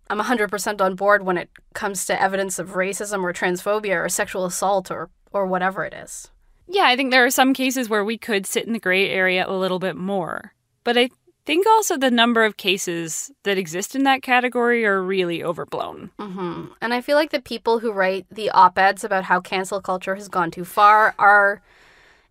I'm 0.08 0.20
100% 0.20 0.80
on 0.80 0.94
board 0.94 1.24
when 1.24 1.36
it 1.36 1.50
comes 1.74 2.06
to 2.06 2.20
evidence 2.20 2.60
of 2.60 2.70
racism 2.74 3.22
or 3.24 3.32
transphobia 3.32 4.04
or 4.04 4.08
sexual 4.08 4.44
assault 4.44 4.90
or, 4.90 5.10
or 5.32 5.46
whatever 5.46 5.84
it 5.84 5.94
is. 5.94 6.30
Yeah, 6.68 6.84
I 6.84 6.96
think 6.96 7.10
there 7.10 7.24
are 7.24 7.30
some 7.30 7.54
cases 7.54 7.88
where 7.88 8.04
we 8.04 8.18
could 8.18 8.46
sit 8.46 8.66
in 8.66 8.72
the 8.72 8.78
gray 8.80 9.08
area 9.08 9.44
a 9.46 9.52
little 9.56 9.78
bit 9.78 9.96
more. 9.96 10.52
But 10.84 10.98
I 10.98 11.10
think 11.44 11.66
also 11.66 11.96
the 11.96 12.10
number 12.10 12.44
of 12.44 12.56
cases 12.56 13.30
that 13.44 13.56
exist 13.56 13.94
in 13.94 14.02
that 14.02 14.22
category 14.22 14.84
are 14.84 15.02
really 15.02 15.42
overblown. 15.42 16.10
hmm 16.18 16.66
And 16.80 16.92
I 16.92 17.00
feel 17.00 17.16
like 17.16 17.30
the 17.30 17.40
people 17.40 17.78
who 17.78 17.92
write 17.92 18.26
the 18.30 18.50
op 18.50 18.78
eds 18.78 19.04
about 19.04 19.24
how 19.24 19.40
cancel 19.40 19.80
culture 19.80 20.16
has 20.16 20.28
gone 20.28 20.50
too 20.50 20.64
far 20.64 21.14
are, 21.18 21.62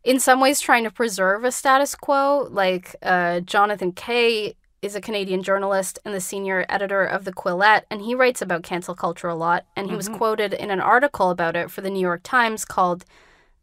in 0.03 0.19
some 0.19 0.41
ways, 0.41 0.59
trying 0.59 0.83
to 0.83 0.91
preserve 0.91 1.45
a 1.45 1.51
status 1.51 1.95
quo. 1.95 2.47
Like 2.51 2.95
uh, 3.01 3.39
Jonathan 3.39 3.93
Kay 3.93 4.55
is 4.81 4.95
a 4.95 5.01
Canadian 5.01 5.41
journalist 5.41 5.97
and 6.05 6.13
the 6.13 6.21
senior 6.21 6.65
editor 6.69 7.03
of 7.03 7.23
the 7.25 7.33
Quillette, 7.33 7.83
and 7.89 8.01
he 8.01 8.13
writes 8.13 8.41
about 8.41 8.63
cancel 8.63 8.93
culture 8.93 9.29
a 9.29 9.35
lot. 9.35 9.65
And 9.75 9.89
he 9.89 9.95
was 9.95 10.09
quoted 10.09 10.53
in 10.53 10.69
an 10.69 10.81
article 10.81 11.31
about 11.31 11.55
it 11.55 11.71
for 11.71 11.81
the 11.81 11.89
New 11.89 12.01
York 12.01 12.21
Times 12.23 12.65
called 12.65 13.05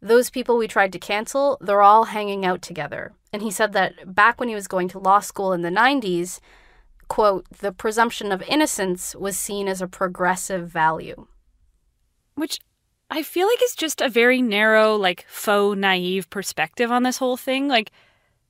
those 0.03 0.29
people 0.29 0.57
we 0.57 0.67
tried 0.67 0.91
to 0.93 0.99
cancel, 0.99 1.57
they're 1.61 1.81
all 1.81 2.05
hanging 2.05 2.45
out 2.45 2.61
together. 2.61 3.13
And 3.31 3.41
he 3.41 3.49
said 3.49 3.73
that 3.73 4.13
back 4.13 4.39
when 4.39 4.49
he 4.49 4.55
was 4.55 4.67
going 4.67 4.89
to 4.89 4.99
law 4.99 5.19
school 5.19 5.53
in 5.53 5.61
the 5.61 5.69
90s, 5.69 6.39
quote, 7.07 7.45
the 7.59 7.71
presumption 7.71 8.31
of 8.31 8.41
innocence 8.43 9.15
was 9.15 9.37
seen 9.37 9.67
as 9.67 9.81
a 9.81 9.87
progressive 9.87 10.69
value. 10.69 11.27
Which 12.35 12.59
I 13.09 13.23
feel 13.23 13.47
like 13.47 13.63
is 13.63 13.75
just 13.75 14.01
a 14.01 14.09
very 14.09 14.41
narrow, 14.41 14.95
like 14.95 15.25
faux 15.27 15.77
naive 15.77 16.29
perspective 16.29 16.91
on 16.91 17.03
this 17.03 17.17
whole 17.17 17.37
thing. 17.37 17.67
Like, 17.67 17.91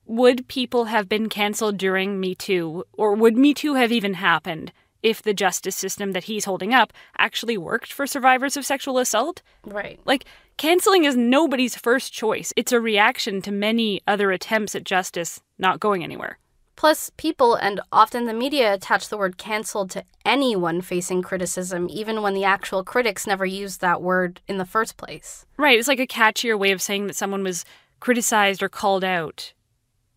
would 0.05 0.47
people 0.47 0.85
have 0.85 1.07
been 1.07 1.29
canceled 1.29 1.77
during 1.77 2.19
Me 2.19 2.33
Too, 2.35 2.83
or 2.93 3.13
would 3.13 3.37
Me 3.37 3.53
Too 3.53 3.75
have 3.75 3.91
even 3.91 4.15
happened 4.15 4.71
if 5.01 5.21
the 5.21 5.33
justice 5.33 5.75
system 5.75 6.13
that 6.13 6.25
he's 6.25 6.45
holding 6.45 6.73
up 6.73 6.93
actually 7.17 7.57
worked 7.57 7.91
for 7.91 8.07
survivors 8.07 8.57
of 8.57 8.65
sexual 8.65 8.97
assault? 8.97 9.41
Right. 9.65 9.99
Like, 10.05 10.25
canceling 10.57 11.05
is 11.05 11.15
nobody's 11.15 11.75
first 11.75 12.13
choice. 12.13 12.53
It's 12.55 12.71
a 12.71 12.79
reaction 12.79 13.41
to 13.43 13.51
many 13.51 14.01
other 14.07 14.31
attempts 14.31 14.75
at 14.75 14.83
justice 14.83 15.41
not 15.57 15.79
going 15.79 16.03
anywhere. 16.03 16.39
Plus, 16.75 17.11
people 17.17 17.55
and 17.55 17.79
often 17.91 18.25
the 18.25 18.33
media 18.33 18.73
attach 18.73 19.09
the 19.09 19.17
word 19.17 19.37
canceled 19.37 19.91
to 19.91 20.03
anyone 20.25 20.81
facing 20.81 21.21
criticism, 21.21 21.87
even 21.89 22.21
when 22.21 22.33
the 22.33 22.43
actual 22.43 22.83
critics 22.83 23.27
never 23.27 23.45
used 23.45 23.79
that 23.81 24.01
word 24.01 24.41
in 24.47 24.57
the 24.57 24.65
first 24.65 24.97
place. 24.97 25.45
Right. 25.57 25.77
It's 25.77 25.87
like 25.87 25.99
a 25.99 26.07
catchier 26.07 26.57
way 26.57 26.71
of 26.71 26.81
saying 26.81 27.07
that 27.07 27.15
someone 27.15 27.43
was 27.43 27.63
criticized 27.99 28.63
or 28.63 28.69
called 28.69 29.03
out. 29.03 29.53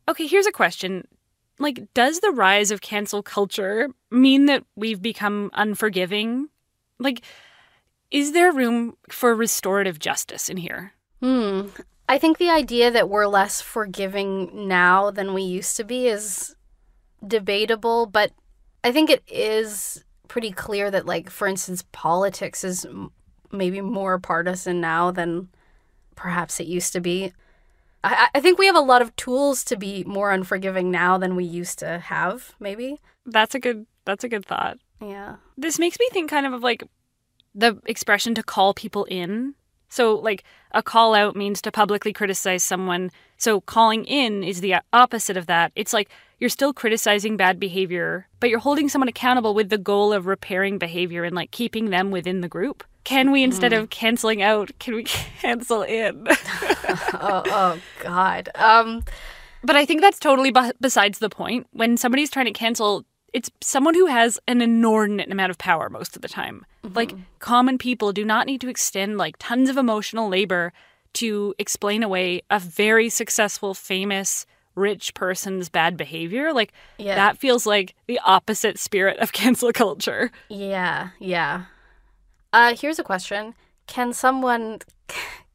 Okay, 0.09 0.27
here's 0.27 0.47
a 0.47 0.53
question. 0.53 1.07
Like, 1.59 1.87
does 1.95 2.21
the 2.21 2.31
rise 2.31 2.71
of 2.71 2.81
cancel 2.81 3.23
culture 3.23 3.89
mean 4.11 4.47
that 4.47 4.65
we've 4.77 5.01
become 5.01 5.51
unforgiving? 5.53 6.49
Like, 6.99 7.23
is 8.11 8.33
there 8.33 8.53
room 8.53 8.97
for 9.11 9.35
restorative 9.35 9.99
justice 9.99 10.49
in 10.49 10.57
here? 10.57 10.93
Hmm. 11.21 11.69
I 12.09 12.19
think 12.19 12.39
the 12.39 12.51
idea 12.51 12.91
that 12.91 13.09
we're 13.09 13.27
less 13.27 13.61
forgiving 13.61 14.69
now 14.69 15.11
than 15.11 15.35
we 15.35 15.43
used 15.43 15.77
to 15.77 15.85
be 15.85 16.07
is 16.07 16.55
debatable, 17.27 18.07
but 18.07 18.31
I 18.85 18.93
think 18.93 19.11
it 19.11 19.23
is 19.27 20.05
pretty 20.29 20.53
clear 20.53 20.91
that, 20.91 21.07
like, 21.07 21.31
for 21.31 21.49
instance, 21.49 21.85
politics 21.91 22.63
is 22.63 22.87
maybe 23.51 23.81
more 23.81 24.19
partisan 24.19 24.81
now 24.81 25.11
than 25.11 25.49
perhaps 26.15 26.61
it 26.61 26.67
used 26.67 26.93
to 26.93 27.01
be. 27.01 27.33
I, 28.05 28.29
I 28.35 28.41
think 28.41 28.59
we 28.59 28.67
have 28.67 28.77
a 28.77 28.81
lot 28.81 29.03
of 29.03 29.15
tools 29.17 29.65
to 29.65 29.77
be 29.77 30.05
more 30.05 30.31
unforgiving 30.31 30.91
now 30.91 31.19
than 31.19 31.35
we 31.35 31.45
used 31.45 31.79
to 31.81 31.99
have, 31.99 32.55
maybe. 32.61 33.01
That's 33.25 33.55
a 33.55 33.59
good 33.59 33.87
that's 34.05 34.23
a 34.23 34.29
good 34.29 34.47
thought. 34.47 34.79
Yeah. 35.01 35.37
This 35.59 35.79
makes 35.79 35.99
me 35.99 36.09
think 36.13 36.31
kind 36.31 36.47
of 36.47 36.53
of 36.53 36.63
like 36.63 36.85
the 37.57 37.79
expression 37.87 38.35
to 38.35 38.43
call 38.43 38.75
people 38.75 39.05
in. 39.05 39.55
So 39.89 40.15
like 40.17 40.45
a 40.73 40.83
call 40.83 41.15
out 41.15 41.35
means 41.37 41.63
to 41.63 41.73
publicly 41.73 42.13
criticize 42.13 42.63
someone. 42.63 43.11
So 43.39 43.61
calling 43.61 44.05
in 44.05 44.45
is 44.45 44.61
the 44.61 44.77
opposite 44.93 45.37
of 45.37 45.47
that. 45.47 45.73
It's 45.75 45.93
like 45.93 46.11
you're 46.39 46.51
still 46.51 46.73
criticizing 46.75 47.37
bad 47.37 47.59
behavior, 47.59 48.27
but 48.41 48.51
you're 48.51 48.59
holding 48.59 48.89
someone 48.89 49.09
accountable 49.09 49.55
with 49.55 49.71
the 49.71 49.79
goal 49.79 50.13
of 50.13 50.27
repairing 50.27 50.77
behavior 50.79 51.25
and 51.25 51.35
like 51.35 51.51
keeping 51.51 51.91
them 51.91 52.11
within 52.11 52.43
the 52.43 52.49
group. 52.49 52.85
Can 53.05 53.31
we 53.31 53.43
instead 53.43 53.73
of 53.73 53.89
canceling 53.89 54.43
out, 54.43 54.71
can 54.79 54.95
we 54.97 55.05
cancel 55.41 55.83
in? 55.83 56.27
oh, 57.15 57.43
oh 57.47 57.79
God. 58.01 58.51
Um, 58.57 59.03
But 59.63 59.77
I 59.77 59.87
think 59.87 60.01
that's 60.01 60.19
totally 60.19 60.51
b- 60.51 60.73
besides 60.81 61.19
the 61.21 61.31
point. 61.31 61.67
When 61.73 61.97
somebody's 61.97 62.31
trying 62.31 62.47
to 62.47 62.53
cancel, 62.53 63.05
it's 63.37 63.51
someone 63.61 63.95
who 63.95 64.07
has 64.07 64.39
an 64.49 64.63
inordinate 64.63 65.31
amount 65.31 65.51
of 65.51 65.59
power 65.59 65.89
most 65.91 66.17
of 66.17 66.23
the 66.23 66.29
time. 66.29 66.65
Like 66.95 67.13
common 67.39 67.77
people 67.79 68.13
do 68.13 68.25
not 68.25 68.47
need 68.47 68.61
to 68.63 68.69
extend 68.69 69.19
like 69.19 69.37
tons 69.39 69.69
of 69.69 69.77
emotional 69.77 70.29
labor 70.29 70.73
to 71.15 71.55
explain 71.59 72.03
away 72.03 72.43
a 72.51 72.59
very 72.59 73.09
successful, 73.11 73.75
famous, 73.75 74.47
rich 74.75 75.13
person's 75.15 75.69
bad 75.69 75.97
behavior. 75.97 76.53
Like 76.53 76.73
Yeah. 76.99 77.15
that 77.17 77.39
feels 77.39 77.67
like 77.67 77.95
the 78.07 78.21
opposite 78.25 78.79
spirit 78.79 79.19
of 79.19 79.33
cancel 79.41 79.73
culture. 79.73 80.31
yeah, 80.49 81.11
yeah. 81.19 81.65
Uh, 82.53 82.75
here's 82.75 82.99
a 82.99 83.05
question: 83.05 83.55
Can 83.87 84.13
someone 84.15 84.79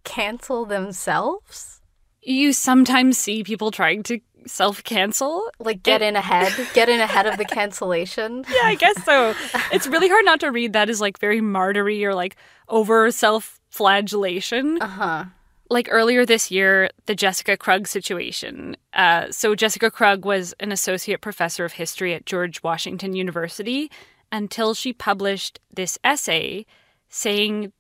cancel 0.04 0.66
themselves? 0.66 1.81
You 2.22 2.54
sometimes 2.54 3.18
see 3.18 3.44
people 3.44 3.72
trying 3.72 4.04
to 4.04 4.20
self-cancel 4.48 5.52
Like 5.60 5.84
get 5.84 6.02
in 6.02 6.16
ahead, 6.16 6.54
get 6.74 6.90
in 6.90 7.00
ahead 7.00 7.28
of 7.28 7.38
the 7.38 7.46
cancellation. 7.46 8.44
Yeah, 8.52 8.68
I 8.68 8.76
guess 8.76 9.04
so. 9.06 9.34
it's 9.72 9.88
really 9.88 10.10
hard 10.10 10.26
not 10.26 10.40
to 10.42 10.52
read 10.52 10.74
that 10.74 10.90
as 10.90 11.00
like 11.00 11.20
very 11.20 11.42
martyry 11.42 12.04
or 12.06 12.14
like 12.14 12.36
over 12.68 13.12
self 13.12 13.60
flagellation. 13.70 14.82
Uh 14.82 14.88
huh. 14.88 15.26
Like 15.70 15.88
earlier 15.90 16.26
this 16.26 16.52
year, 16.52 16.90
the 17.06 17.16
Jessica 17.16 17.56
Krug 17.56 17.88
situation. 17.88 18.76
Uh, 18.94 19.32
so, 19.32 19.56
Jessica 19.56 19.90
Krug 19.90 20.26
was 20.26 20.54
an 20.60 20.72
associate 20.72 21.22
professor 21.22 21.64
of 21.64 21.74
history 21.74 22.14
at 22.14 22.26
George 22.26 22.62
Washington 22.62 23.16
University 23.16 23.90
until 24.34 24.74
she 24.74 24.92
published 24.92 25.62
this 25.74 25.98
essay 26.04 26.66
saying 27.08 27.72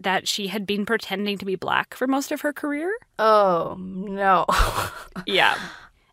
that 0.00 0.26
she 0.26 0.48
had 0.48 0.66
been 0.66 0.86
pretending 0.86 1.38
to 1.38 1.44
be 1.44 1.56
black 1.56 1.94
for 1.94 2.06
most 2.06 2.32
of 2.32 2.40
her 2.40 2.52
career. 2.52 2.92
Oh 3.18 3.76
no. 3.78 4.46
Yeah. 5.26 5.58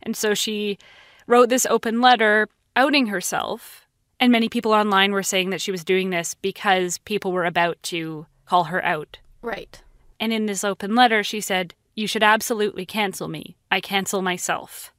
And 0.04 0.15
so 0.15 0.34
she 0.34 0.78
wrote 1.28 1.50
this 1.50 1.65
open 1.65 2.02
letter 2.02 2.50
outing 2.76 3.08
herself. 3.08 3.88
And 4.19 4.32
many 4.32 4.50
people 4.50 4.71
online 4.73 5.12
were 5.12 5.23
saying 5.23 5.52
that 5.52 5.62
she 5.62 5.71
was 5.71 5.84
doing 5.84 6.10
this 6.10 6.34
because 6.34 6.97
people 7.00 7.32
were 7.32 7.45
about 7.45 7.82
to 7.84 8.26
call 8.45 8.65
her 8.65 8.84
out. 8.84 9.19
right. 9.41 9.82
And 10.19 10.34
in 10.34 10.47
this 10.47 10.63
open 10.63 10.95
letter, 10.95 11.23
she 11.23 11.39
said, 11.39 11.76
You 11.93 12.08
should 12.08 12.23
absolutely 12.23 12.86
cancel 12.88 13.28
me. 13.28 13.56
I 13.69 13.80
cancel 13.80 14.23
myself. 14.23 14.91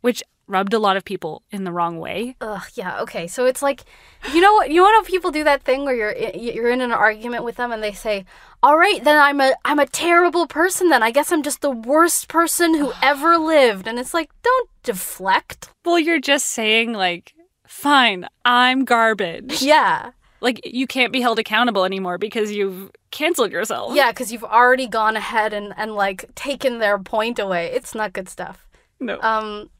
Which 0.00 0.22
rubbed 0.46 0.74
a 0.74 0.78
lot 0.78 0.96
of 0.96 1.04
people 1.04 1.42
in 1.50 1.64
the 1.64 1.72
wrong 1.72 1.98
way. 1.98 2.36
Ugh. 2.40 2.62
Yeah. 2.74 3.00
Okay. 3.00 3.26
So 3.26 3.46
it's 3.46 3.62
like, 3.62 3.84
you 4.32 4.40
know 4.40 4.52
what? 4.54 4.70
You 4.70 4.82
know 4.82 4.92
how 4.92 5.02
people 5.02 5.30
do 5.30 5.44
that 5.44 5.62
thing 5.62 5.84
where 5.84 5.94
you're 5.94 6.16
you're 6.34 6.70
in 6.70 6.80
an 6.80 6.92
argument 6.92 7.44
with 7.44 7.56
them 7.56 7.72
and 7.72 7.82
they 7.82 7.92
say, 7.92 8.24
"All 8.62 8.78
right, 8.78 9.02
then 9.02 9.16
I'm 9.20 9.40
a 9.40 9.54
I'm 9.64 9.78
a 9.78 9.86
terrible 9.86 10.46
person. 10.46 10.88
Then 10.90 11.02
I 11.02 11.10
guess 11.10 11.32
I'm 11.32 11.42
just 11.42 11.60
the 11.60 11.70
worst 11.70 12.28
person 12.28 12.74
who 12.74 12.92
ever 13.02 13.36
lived." 13.38 13.86
And 13.86 13.98
it's 13.98 14.14
like, 14.14 14.30
don't 14.42 14.70
deflect. 14.82 15.70
Well, 15.84 15.98
you're 15.98 16.20
just 16.20 16.46
saying, 16.46 16.92
like, 16.92 17.34
fine, 17.66 18.28
I'm 18.44 18.84
garbage. 18.84 19.62
Yeah. 19.74 20.12
Like, 20.40 20.60
you 20.66 20.86
can't 20.86 21.10
be 21.10 21.22
held 21.22 21.38
accountable 21.38 21.86
anymore 21.86 22.18
because 22.18 22.52
you've 22.52 22.90
canceled 23.10 23.50
yourself. 23.50 23.96
Yeah, 23.96 24.10
because 24.10 24.30
you've 24.30 24.44
already 24.44 24.86
gone 24.86 25.16
ahead 25.16 25.54
and, 25.54 25.72
and 25.74 25.94
like 25.94 26.34
taken 26.34 26.80
their 26.80 26.98
point 26.98 27.38
away. 27.38 27.70
It's 27.72 27.94
not 27.94 28.12
good 28.12 28.28
stuff. 28.28 28.68
No. 29.00 29.18
Um, 29.22 29.70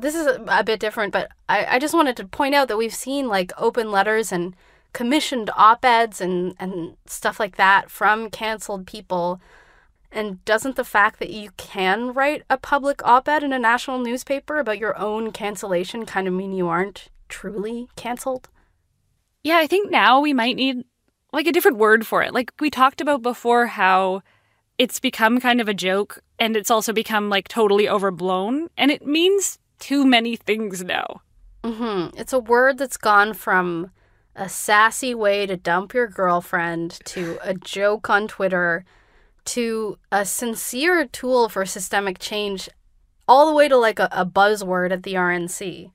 this 0.00 0.14
is 0.14 0.26
a, 0.26 0.44
a 0.48 0.64
bit 0.64 0.80
different, 0.80 1.12
but 1.12 1.30
I, 1.48 1.76
I 1.76 1.78
just 1.78 1.94
wanted 1.94 2.16
to 2.16 2.26
point 2.26 2.54
out 2.54 2.68
that 2.68 2.76
we've 2.76 2.94
seen 2.94 3.28
like 3.28 3.52
open 3.58 3.90
letters 3.90 4.32
and 4.32 4.54
commissioned 4.92 5.50
op 5.56 5.84
eds 5.84 6.20
and, 6.20 6.54
and 6.58 6.96
stuff 7.06 7.38
like 7.38 7.56
that 7.56 7.90
from 7.90 8.30
canceled 8.30 8.86
people. 8.86 9.40
And 10.12 10.44
doesn't 10.44 10.76
the 10.76 10.84
fact 10.84 11.20
that 11.20 11.30
you 11.30 11.50
can 11.56 12.12
write 12.12 12.42
a 12.50 12.56
public 12.56 13.04
op 13.06 13.28
ed 13.28 13.44
in 13.44 13.52
a 13.52 13.58
national 13.58 14.00
newspaper 14.00 14.56
about 14.56 14.78
your 14.78 14.98
own 14.98 15.30
cancellation 15.30 16.04
kind 16.04 16.26
of 16.26 16.34
mean 16.34 16.52
you 16.52 16.66
aren't 16.66 17.08
truly 17.28 17.88
canceled? 17.94 18.48
Yeah, 19.44 19.58
I 19.58 19.66
think 19.66 19.90
now 19.90 20.20
we 20.20 20.32
might 20.32 20.56
need 20.56 20.84
like 21.32 21.46
a 21.46 21.52
different 21.52 21.78
word 21.78 22.06
for 22.06 22.22
it. 22.22 22.34
Like 22.34 22.52
we 22.58 22.70
talked 22.70 23.00
about 23.00 23.22
before 23.22 23.66
how 23.66 24.22
it's 24.78 24.98
become 24.98 25.40
kind 25.40 25.60
of 25.60 25.68
a 25.68 25.74
joke 25.74 26.20
and 26.38 26.56
it's 26.56 26.70
also 26.70 26.92
become 26.92 27.28
like 27.28 27.46
totally 27.46 27.88
overblown 27.88 28.68
and 28.76 28.90
it 28.90 29.06
means 29.06 29.58
too 29.80 30.06
many 30.06 30.36
things 30.36 30.84
now. 30.84 31.22
hmm 31.64 32.06
It's 32.16 32.32
a 32.32 32.38
word 32.38 32.78
that's 32.78 32.96
gone 32.96 33.34
from 33.34 33.90
a 34.36 34.48
sassy 34.48 35.14
way 35.14 35.46
to 35.46 35.56
dump 35.56 35.92
your 35.92 36.06
girlfriend 36.06 37.00
to 37.04 37.38
a 37.42 37.54
joke 37.54 38.08
on 38.08 38.28
Twitter 38.28 38.84
to 39.46 39.98
a 40.12 40.24
sincere 40.24 41.06
tool 41.06 41.48
for 41.48 41.66
systemic 41.66 42.18
change, 42.18 42.68
all 43.26 43.46
the 43.46 43.54
way 43.54 43.68
to 43.68 43.76
like 43.76 43.98
a, 43.98 44.08
a 44.12 44.24
buzzword 44.24 44.92
at 44.92 45.02
the 45.02 45.14
RNC. 45.14 45.90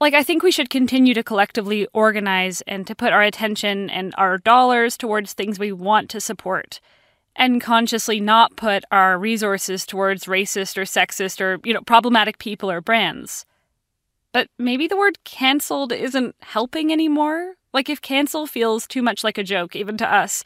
Like 0.00 0.14
I 0.14 0.22
think 0.22 0.42
we 0.42 0.50
should 0.50 0.70
continue 0.70 1.14
to 1.14 1.22
collectively 1.22 1.86
organize 1.92 2.62
and 2.62 2.86
to 2.86 2.94
put 2.94 3.12
our 3.12 3.22
attention 3.22 3.90
and 3.90 4.14
our 4.16 4.38
dollars 4.38 4.96
towards 4.96 5.32
things 5.32 5.58
we 5.58 5.72
want 5.72 6.10
to 6.10 6.20
support 6.20 6.80
and 7.36 7.60
consciously 7.60 8.20
not 8.20 8.56
put 8.56 8.84
our 8.90 9.18
resources 9.18 9.86
towards 9.86 10.24
racist 10.24 10.76
or 10.76 10.82
sexist 10.82 11.40
or, 11.40 11.58
you 11.64 11.74
know, 11.74 11.82
problematic 11.82 12.38
people 12.38 12.70
or 12.70 12.80
brands. 12.80 13.44
But 14.32 14.48
maybe 14.58 14.86
the 14.86 14.96
word 14.96 15.22
canceled 15.24 15.92
isn't 15.92 16.34
helping 16.40 16.92
anymore. 16.92 17.54
Like 17.72 17.88
if 17.88 18.00
cancel 18.00 18.46
feels 18.46 18.86
too 18.86 19.02
much 19.02 19.24
like 19.24 19.38
a 19.38 19.44
joke 19.44 19.76
even 19.76 19.96
to 19.98 20.12
us, 20.12 20.44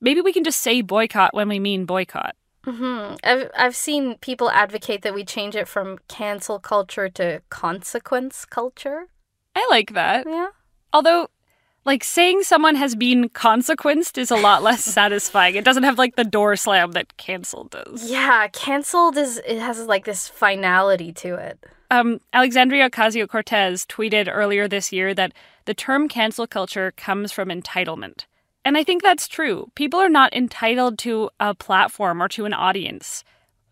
maybe 0.00 0.20
we 0.20 0.32
can 0.32 0.44
just 0.44 0.60
say 0.60 0.82
boycott 0.82 1.34
when 1.34 1.48
we 1.48 1.58
mean 1.58 1.84
boycott. 1.84 2.36
hmm 2.64 3.14
I've, 3.24 3.50
I've 3.56 3.76
seen 3.76 4.18
people 4.18 4.50
advocate 4.50 5.02
that 5.02 5.14
we 5.14 5.24
change 5.24 5.56
it 5.56 5.68
from 5.68 5.98
cancel 6.08 6.58
culture 6.58 7.08
to 7.10 7.42
consequence 7.50 8.44
culture. 8.44 9.06
I 9.54 9.66
like 9.70 9.94
that. 9.94 10.26
Yeah. 10.28 10.48
Although, 10.92 11.28
like 11.84 12.04
saying 12.04 12.42
someone 12.42 12.74
has 12.74 12.94
been 12.94 13.28
consequenced 13.28 14.18
is 14.18 14.30
a 14.30 14.36
lot 14.36 14.62
less 14.62 14.84
satisfying. 14.98 15.56
It 15.56 15.64
doesn't 15.64 15.82
have 15.82 15.98
like 15.98 16.16
the 16.16 16.24
door 16.24 16.56
slam 16.56 16.92
that 16.92 17.16
canceled 17.16 17.70
does. 17.70 18.10
Yeah, 18.10 18.48
canceled 18.48 19.16
is 19.16 19.40
it 19.46 19.58
has 19.58 19.84
like 19.86 20.04
this 20.04 20.28
finality 20.28 21.12
to 21.14 21.34
it. 21.34 21.64
Um, 21.90 22.20
Alexandria 22.32 22.88
Ocasio 22.88 23.28
Cortez 23.28 23.84
tweeted 23.84 24.28
earlier 24.30 24.68
this 24.68 24.92
year 24.92 25.12
that 25.14 25.32
the 25.64 25.74
term 25.74 26.08
cancel 26.08 26.46
culture 26.46 26.92
comes 26.92 27.32
from 27.32 27.48
entitlement. 27.48 28.26
And 28.64 28.76
I 28.76 28.84
think 28.84 29.02
that's 29.02 29.26
true. 29.26 29.70
People 29.74 29.98
are 29.98 30.08
not 30.08 30.32
entitled 30.34 30.98
to 31.00 31.30
a 31.40 31.54
platform 31.54 32.22
or 32.22 32.28
to 32.28 32.44
an 32.44 32.52
audience. 32.52 33.24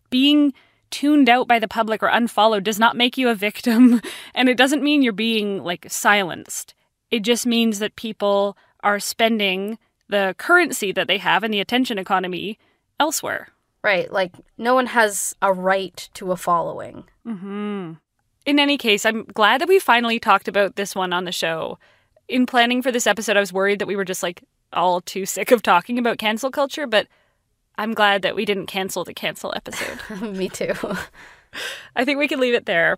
Being 0.09 0.53
tuned 0.89 1.29
out 1.29 1.47
by 1.47 1.59
the 1.59 1.67
public 1.67 2.01
or 2.01 2.07
unfollowed 2.07 2.63
does 2.63 2.79
not 2.79 2.97
make 2.97 3.17
you 3.17 3.29
a 3.29 3.35
victim, 3.35 4.01
and 4.35 4.49
it 4.49 4.57
doesn't 4.57 4.83
mean 4.83 5.01
you're 5.01 5.13
being 5.13 5.63
like 5.63 5.85
silenced. 5.89 6.73
It 7.11 7.21
just 7.21 7.45
means 7.45 7.79
that 7.79 7.95
people 7.95 8.57
are 8.83 8.99
spending 8.99 9.77
the 10.07 10.35
currency 10.37 10.91
that 10.91 11.07
they 11.07 11.17
have 11.17 11.43
in 11.43 11.51
the 11.51 11.59
attention 11.59 11.97
economy 11.97 12.57
elsewhere. 12.99 13.49
Right. 13.83 14.11
Like, 14.11 14.33
no 14.57 14.75
one 14.75 14.87
has 14.87 15.35
a 15.41 15.53
right 15.53 16.09
to 16.15 16.31
a 16.31 16.37
following. 16.37 17.05
Mm-hmm. 17.25 17.93
In 18.45 18.59
any 18.59 18.77
case, 18.77 19.05
I'm 19.05 19.23
glad 19.25 19.61
that 19.61 19.69
we 19.69 19.79
finally 19.79 20.19
talked 20.19 20.47
about 20.47 20.75
this 20.75 20.95
one 20.95 21.13
on 21.13 21.25
the 21.25 21.31
show. 21.31 21.77
In 22.27 22.45
planning 22.45 22.81
for 22.81 22.91
this 22.91 23.07
episode, 23.07 23.37
I 23.37 23.41
was 23.41 23.53
worried 23.53 23.79
that 23.79 23.87
we 23.87 23.95
were 23.95 24.05
just 24.05 24.23
like 24.23 24.43
all 24.73 25.01
too 25.01 25.25
sick 25.25 25.51
of 25.51 25.61
talking 25.61 25.97
about 25.97 26.17
cancel 26.17 26.51
culture, 26.51 26.87
but 26.87 27.07
I'm 27.77 27.93
glad 27.93 28.21
that 28.23 28.35
we 28.35 28.45
didn't 28.45 28.67
cancel 28.67 29.03
the 29.03 29.13
cancel 29.13 29.53
episode. 29.55 29.99
Me 30.21 30.49
too. 30.49 30.73
I 31.95 32.05
think 32.05 32.19
we 32.19 32.27
can 32.27 32.39
leave 32.39 32.53
it 32.53 32.65
there. 32.65 32.97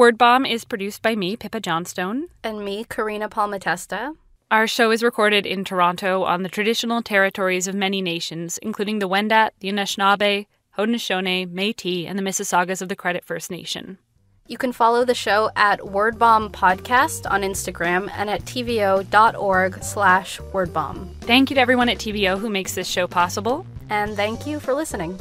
Word 0.00 0.16
Bomb 0.16 0.46
is 0.46 0.64
produced 0.64 1.02
by 1.02 1.14
me, 1.14 1.36
Pippa 1.36 1.60
Johnstone. 1.60 2.28
And 2.42 2.64
me, 2.64 2.86
Karina 2.88 3.28
Palmatesta. 3.28 4.16
Our 4.50 4.66
show 4.66 4.90
is 4.90 5.02
recorded 5.02 5.44
in 5.44 5.62
Toronto 5.62 6.22
on 6.22 6.42
the 6.42 6.48
traditional 6.48 7.02
territories 7.02 7.68
of 7.68 7.74
many 7.74 8.00
nations, 8.00 8.56
including 8.62 8.98
the 8.98 9.08
Wendat, 9.10 9.50
the 9.60 9.68
Anishinaabe, 9.68 10.46
Haudenosaunee, 10.78 11.46
Métis, 11.52 12.08
and 12.08 12.18
the 12.18 12.22
Mississaugas 12.22 12.80
of 12.80 12.88
the 12.88 12.96
Credit 12.96 13.26
First 13.26 13.50
Nation. 13.50 13.98
You 14.48 14.56
can 14.56 14.72
follow 14.72 15.04
the 15.04 15.14
show 15.14 15.50
at 15.54 15.80
Wordbomb 15.80 16.50
Podcast 16.50 17.30
on 17.30 17.42
Instagram 17.42 18.10
and 18.14 18.30
at 18.30 18.46
tvo.org 18.46 19.84
slash 19.84 20.40
wordbomb. 20.40 21.14
Thank 21.20 21.50
you 21.50 21.56
to 21.56 21.60
everyone 21.60 21.90
at 21.90 21.98
TVO 21.98 22.38
who 22.38 22.48
makes 22.48 22.74
this 22.74 22.88
show 22.88 23.06
possible. 23.06 23.66
And 23.90 24.16
thank 24.16 24.46
you 24.46 24.60
for 24.60 24.72
listening. 24.72 25.18